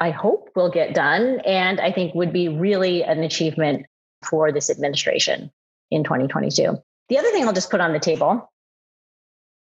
I 0.00 0.10
hope 0.10 0.50
will 0.56 0.70
get 0.70 0.94
done 0.94 1.40
and 1.46 1.80
I 1.80 1.92
think 1.92 2.14
would 2.14 2.32
be 2.32 2.48
really 2.48 3.02
an 3.02 3.22
achievement 3.22 3.86
for 4.24 4.52
this 4.52 4.70
administration 4.70 5.50
in 5.90 6.04
2022. 6.04 6.76
The 7.08 7.18
other 7.18 7.30
thing 7.30 7.46
I'll 7.46 7.52
just 7.52 7.70
put 7.70 7.80
on 7.80 7.92
the 7.92 8.00
table 8.00 8.50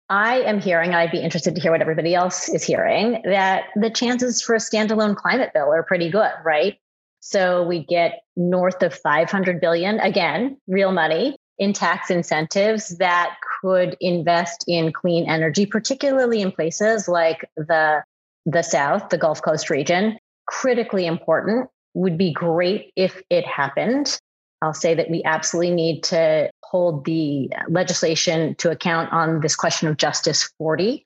I 0.09 0.41
am 0.41 0.61
hearing, 0.61 0.93
I'd 0.93 1.11
be 1.11 1.19
interested 1.19 1.55
to 1.55 1.61
hear 1.61 1.71
what 1.71 1.81
everybody 1.81 2.13
else 2.13 2.47
is 2.49 2.63
hearing, 2.63 3.21
that 3.25 3.65
the 3.75 3.89
chances 3.89 4.41
for 4.41 4.53
a 4.53 4.59
standalone 4.59 5.15
climate 5.15 5.51
bill 5.53 5.73
are 5.73 5.81
pretty 5.81 6.09
good, 6.09 6.31
right? 6.43 6.77
So 7.21 7.63
we 7.63 7.83
get 7.83 8.21
north 8.35 8.83
of 8.83 8.93
500 8.93 9.59
billion, 9.59 9.99
again, 9.99 10.57
real 10.67 10.91
money 10.91 11.37
in 11.57 11.73
tax 11.73 12.11
incentives 12.11 12.97
that 12.97 13.37
could 13.61 13.97
invest 13.99 14.65
in 14.67 14.93
clean 14.93 15.27
energy, 15.27 15.65
particularly 15.65 16.41
in 16.41 16.51
places 16.51 17.07
like 17.07 17.49
the 17.57 18.03
the 18.45 18.61
South, 18.61 19.09
the 19.09 19.17
Gulf 19.17 19.41
Coast 19.41 19.69
region, 19.69 20.17
critically 20.47 21.05
important. 21.05 21.69
Would 21.97 22.17
be 22.17 22.33
great 22.33 22.91
if 22.97 23.21
it 23.29 23.47
happened. 23.47 24.19
I'll 24.61 24.73
say 24.73 24.95
that 24.95 25.09
we 25.09 25.23
absolutely 25.23 25.73
need 25.73 26.03
to 26.05 26.49
hold 26.63 27.05
the 27.05 27.49
legislation 27.69 28.55
to 28.55 28.69
account 28.69 29.13
on 29.13 29.39
this 29.39 29.55
question 29.55 29.87
of 29.87 29.95
Justice 29.95 30.51
40, 30.57 31.05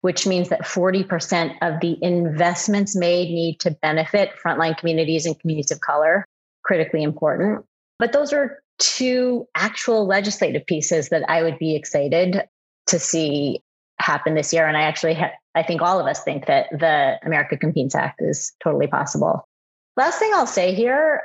which 0.00 0.26
means 0.26 0.48
that 0.48 0.62
40% 0.62 1.56
of 1.60 1.80
the 1.80 1.98
investments 2.00 2.96
made 2.96 3.28
need 3.28 3.60
to 3.60 3.72
benefit 3.82 4.30
frontline 4.42 4.76
communities 4.78 5.26
and 5.26 5.38
communities 5.38 5.70
of 5.70 5.80
color. 5.80 6.24
Critically 6.64 7.02
important. 7.02 7.66
But 7.98 8.12
those 8.12 8.32
are 8.32 8.62
two 8.78 9.46
actual 9.54 10.06
legislative 10.06 10.64
pieces 10.64 11.10
that 11.10 11.28
I 11.28 11.42
would 11.42 11.58
be 11.58 11.76
excited 11.76 12.42
to 12.86 12.98
see 12.98 13.60
happen 13.98 14.34
this 14.34 14.52
year. 14.52 14.66
And 14.66 14.76
I 14.76 14.82
actually, 14.82 15.14
ha- 15.14 15.32
I 15.54 15.62
think 15.62 15.82
all 15.82 16.00
of 16.00 16.06
us 16.06 16.22
think 16.22 16.46
that 16.46 16.66
the 16.70 17.18
America 17.24 17.56
Competes 17.56 17.94
Act 17.94 18.20
is 18.22 18.52
totally 18.62 18.86
possible. 18.86 19.46
Last 19.96 20.18
thing 20.18 20.32
I'll 20.34 20.46
say 20.46 20.74
here, 20.74 21.22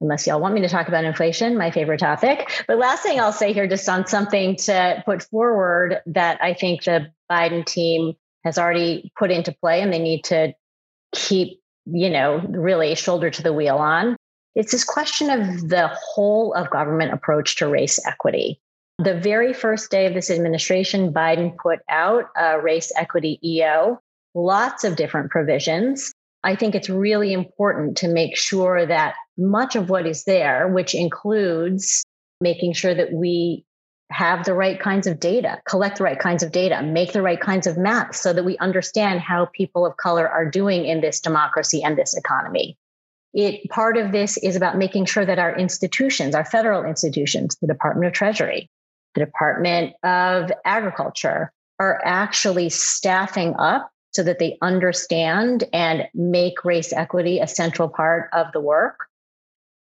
unless 0.00 0.26
y'all 0.26 0.40
want 0.40 0.54
me 0.54 0.60
to 0.60 0.68
talk 0.68 0.88
about 0.88 1.04
inflation, 1.04 1.56
my 1.56 1.70
favorite 1.70 2.00
topic. 2.00 2.64
But 2.68 2.78
last 2.78 3.02
thing 3.02 3.18
I'll 3.18 3.32
say 3.32 3.52
here, 3.52 3.66
just 3.66 3.88
on 3.88 4.06
something 4.06 4.56
to 4.56 5.02
put 5.06 5.22
forward 5.24 6.00
that 6.06 6.42
I 6.42 6.54
think 6.54 6.84
the 6.84 7.10
Biden 7.30 7.64
team 7.64 8.14
has 8.44 8.58
already 8.58 9.10
put 9.18 9.30
into 9.30 9.52
play 9.52 9.80
and 9.80 9.92
they 9.92 9.98
need 9.98 10.24
to 10.24 10.52
keep, 11.12 11.60
you 11.86 12.10
know, 12.10 12.44
really 12.50 12.94
shoulder 12.94 13.30
to 13.30 13.42
the 13.42 13.52
wheel 13.52 13.76
on. 13.76 14.16
It's 14.54 14.72
this 14.72 14.84
question 14.84 15.30
of 15.30 15.68
the 15.68 15.88
whole 15.88 16.52
of 16.54 16.70
government 16.70 17.12
approach 17.12 17.56
to 17.56 17.66
race 17.66 18.04
equity. 18.06 18.60
The 18.98 19.14
very 19.14 19.52
first 19.52 19.90
day 19.90 20.06
of 20.06 20.14
this 20.14 20.30
administration, 20.30 21.12
Biden 21.12 21.56
put 21.56 21.80
out 21.88 22.26
a 22.36 22.60
race 22.60 22.92
equity 22.96 23.40
EO, 23.42 23.98
lots 24.34 24.84
of 24.84 24.94
different 24.94 25.30
provisions. 25.30 26.12
I 26.44 26.54
think 26.54 26.76
it's 26.76 26.88
really 26.88 27.32
important 27.32 27.96
to 27.98 28.08
make 28.08 28.36
sure 28.36 28.86
that 28.86 29.16
much 29.36 29.74
of 29.74 29.90
what 29.90 30.06
is 30.06 30.24
there, 30.24 30.68
which 30.68 30.94
includes 30.94 32.04
making 32.40 32.74
sure 32.74 32.94
that 32.94 33.12
we 33.12 33.64
have 34.10 34.44
the 34.44 34.54
right 34.54 34.78
kinds 34.78 35.08
of 35.08 35.18
data, 35.18 35.60
collect 35.66 35.98
the 35.98 36.04
right 36.04 36.18
kinds 36.18 36.44
of 36.44 36.52
data, 36.52 36.80
make 36.82 37.12
the 37.12 37.22
right 37.22 37.40
kinds 37.40 37.66
of 37.66 37.76
maps 37.76 38.20
so 38.20 38.32
that 38.32 38.44
we 38.44 38.56
understand 38.58 39.20
how 39.20 39.46
people 39.46 39.84
of 39.84 39.96
color 39.96 40.28
are 40.28 40.48
doing 40.48 40.84
in 40.84 41.00
this 41.00 41.20
democracy 41.20 41.82
and 41.82 41.98
this 41.98 42.16
economy. 42.16 42.76
It 43.32 43.68
part 43.70 43.96
of 43.96 44.12
this 44.12 44.36
is 44.36 44.54
about 44.54 44.78
making 44.78 45.06
sure 45.06 45.26
that 45.26 45.40
our 45.40 45.56
institutions, 45.56 46.36
our 46.36 46.44
federal 46.44 46.84
institutions, 46.84 47.56
the 47.60 47.66
Department 47.66 48.06
of 48.06 48.12
Treasury, 48.12 48.70
the 49.14 49.24
Department 49.24 49.94
of 50.02 50.50
Agriculture 50.64 51.52
are 51.78 52.00
actually 52.04 52.68
staffing 52.70 53.54
up 53.58 53.90
so 54.12 54.22
that 54.22 54.38
they 54.38 54.56
understand 54.62 55.64
and 55.72 56.06
make 56.14 56.64
race 56.64 56.92
equity 56.92 57.40
a 57.40 57.46
central 57.46 57.88
part 57.88 58.30
of 58.32 58.46
the 58.52 58.60
work. 58.60 58.96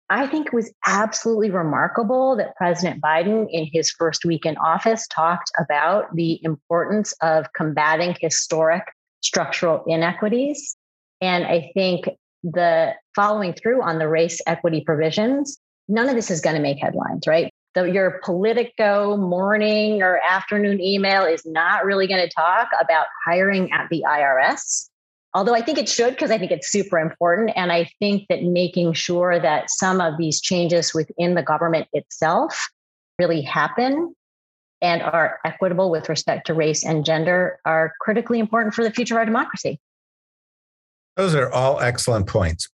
I 0.08 0.26
think 0.26 0.48
it 0.48 0.52
was 0.52 0.72
absolutely 0.86 1.50
remarkable 1.50 2.36
that 2.36 2.56
President 2.56 3.00
Biden, 3.00 3.46
in 3.50 3.68
his 3.72 3.90
first 3.90 4.24
week 4.24 4.44
in 4.44 4.56
office, 4.56 5.06
talked 5.06 5.50
about 5.58 6.14
the 6.14 6.40
importance 6.44 7.14
of 7.22 7.46
combating 7.56 8.16
historic 8.20 8.82
structural 9.20 9.84
inequities. 9.86 10.76
And 11.20 11.44
I 11.44 11.70
think 11.74 12.08
the 12.42 12.94
following 13.14 13.52
through 13.52 13.82
on 13.82 13.98
the 13.98 14.08
race 14.08 14.40
equity 14.46 14.82
provisions, 14.84 15.58
none 15.88 16.08
of 16.08 16.16
this 16.16 16.30
is 16.30 16.40
going 16.40 16.56
to 16.56 16.62
make 16.62 16.78
headlines, 16.78 17.26
right? 17.26 17.52
The, 17.74 17.84
your 17.84 18.20
Politico 18.24 19.16
morning 19.16 20.02
or 20.02 20.18
afternoon 20.18 20.80
email 20.80 21.24
is 21.24 21.44
not 21.46 21.84
really 21.84 22.06
going 22.06 22.20
to 22.20 22.34
talk 22.34 22.68
about 22.80 23.06
hiring 23.24 23.70
at 23.72 23.88
the 23.90 24.04
IRS. 24.06 24.88
Although 25.32 25.54
I 25.54 25.62
think 25.62 25.78
it 25.78 25.88
should, 25.88 26.10
because 26.10 26.32
I 26.32 26.38
think 26.38 26.50
it's 26.50 26.68
super 26.68 26.98
important. 26.98 27.52
And 27.54 27.70
I 27.70 27.88
think 28.00 28.26
that 28.28 28.42
making 28.42 28.94
sure 28.94 29.38
that 29.38 29.70
some 29.70 30.00
of 30.00 30.18
these 30.18 30.40
changes 30.40 30.92
within 30.92 31.34
the 31.34 31.42
government 31.42 31.86
itself 31.92 32.68
really 33.18 33.42
happen 33.42 34.14
and 34.82 35.02
are 35.02 35.38
equitable 35.44 35.90
with 35.90 36.08
respect 36.08 36.46
to 36.46 36.54
race 36.54 36.84
and 36.84 37.04
gender 37.04 37.60
are 37.64 37.92
critically 38.00 38.40
important 38.40 38.74
for 38.74 38.82
the 38.82 38.90
future 38.90 39.14
of 39.14 39.18
our 39.18 39.24
democracy. 39.26 39.78
Those 41.16 41.34
are 41.34 41.52
all 41.52 41.80
excellent 41.80 42.26
points. 42.26 42.68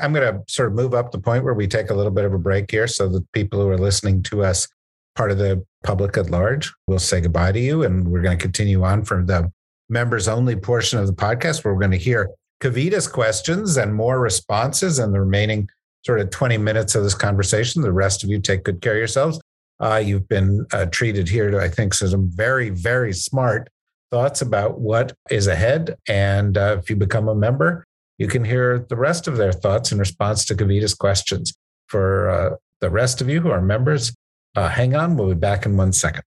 I'm 0.00 0.12
going 0.12 0.34
to 0.34 0.42
sort 0.52 0.68
of 0.68 0.74
move 0.74 0.94
up 0.94 1.10
the 1.10 1.18
point 1.18 1.44
where 1.44 1.54
we 1.54 1.66
take 1.66 1.90
a 1.90 1.94
little 1.94 2.12
bit 2.12 2.24
of 2.24 2.34
a 2.34 2.38
break 2.38 2.70
here 2.70 2.86
so 2.86 3.08
that 3.08 3.32
people 3.32 3.60
who 3.60 3.68
are 3.68 3.78
listening 3.78 4.22
to 4.24 4.44
us, 4.44 4.68
part 5.16 5.30
of 5.30 5.38
the 5.38 5.64
public 5.84 6.16
at 6.16 6.30
large, 6.30 6.72
will 6.86 6.98
say 6.98 7.20
goodbye 7.20 7.52
to 7.52 7.60
you. 7.60 7.82
And 7.82 8.08
we're 8.08 8.22
going 8.22 8.36
to 8.36 8.42
continue 8.42 8.84
on 8.84 9.04
for 9.04 9.24
the 9.24 9.50
members 9.88 10.28
only 10.28 10.54
portion 10.54 10.98
of 10.98 11.06
the 11.06 11.12
podcast 11.12 11.64
where 11.64 11.74
we're 11.74 11.80
going 11.80 11.90
to 11.92 11.96
hear 11.96 12.30
Kavita's 12.62 13.08
questions 13.08 13.76
and 13.76 13.94
more 13.94 14.20
responses 14.20 14.98
and 14.98 15.14
the 15.14 15.20
remaining 15.20 15.68
sort 16.04 16.20
of 16.20 16.30
20 16.30 16.58
minutes 16.58 16.94
of 16.94 17.02
this 17.02 17.14
conversation. 17.14 17.82
The 17.82 17.92
rest 17.92 18.22
of 18.22 18.30
you 18.30 18.40
take 18.40 18.64
good 18.64 18.80
care 18.80 18.92
of 18.92 18.98
yourselves. 18.98 19.40
Uh, 19.80 19.96
you've 19.96 20.28
been 20.28 20.66
uh, 20.72 20.86
treated 20.86 21.28
here 21.28 21.50
to, 21.50 21.58
I 21.58 21.68
think, 21.68 21.94
some 21.94 22.30
very, 22.30 22.68
very 22.68 23.14
smart 23.14 23.68
thoughts 24.10 24.42
about 24.42 24.80
what 24.80 25.12
is 25.30 25.46
ahead. 25.46 25.96
And 26.06 26.58
uh, 26.58 26.76
if 26.78 26.90
you 26.90 26.96
become 26.96 27.28
a 27.28 27.34
member, 27.34 27.86
you 28.20 28.28
can 28.28 28.44
hear 28.44 28.86
the 28.90 28.96
rest 28.96 29.26
of 29.26 29.38
their 29.38 29.50
thoughts 29.50 29.92
in 29.92 29.98
response 29.98 30.44
to 30.44 30.54
Kavita's 30.54 30.94
questions. 30.94 31.54
For 31.86 32.28
uh, 32.28 32.56
the 32.82 32.90
rest 32.90 33.22
of 33.22 33.30
you 33.30 33.40
who 33.40 33.50
are 33.50 33.62
members, 33.62 34.14
uh, 34.54 34.68
hang 34.68 34.94
on. 34.94 35.16
We'll 35.16 35.30
be 35.30 35.34
back 35.34 35.64
in 35.64 35.78
one 35.78 35.94
second. 35.94 36.22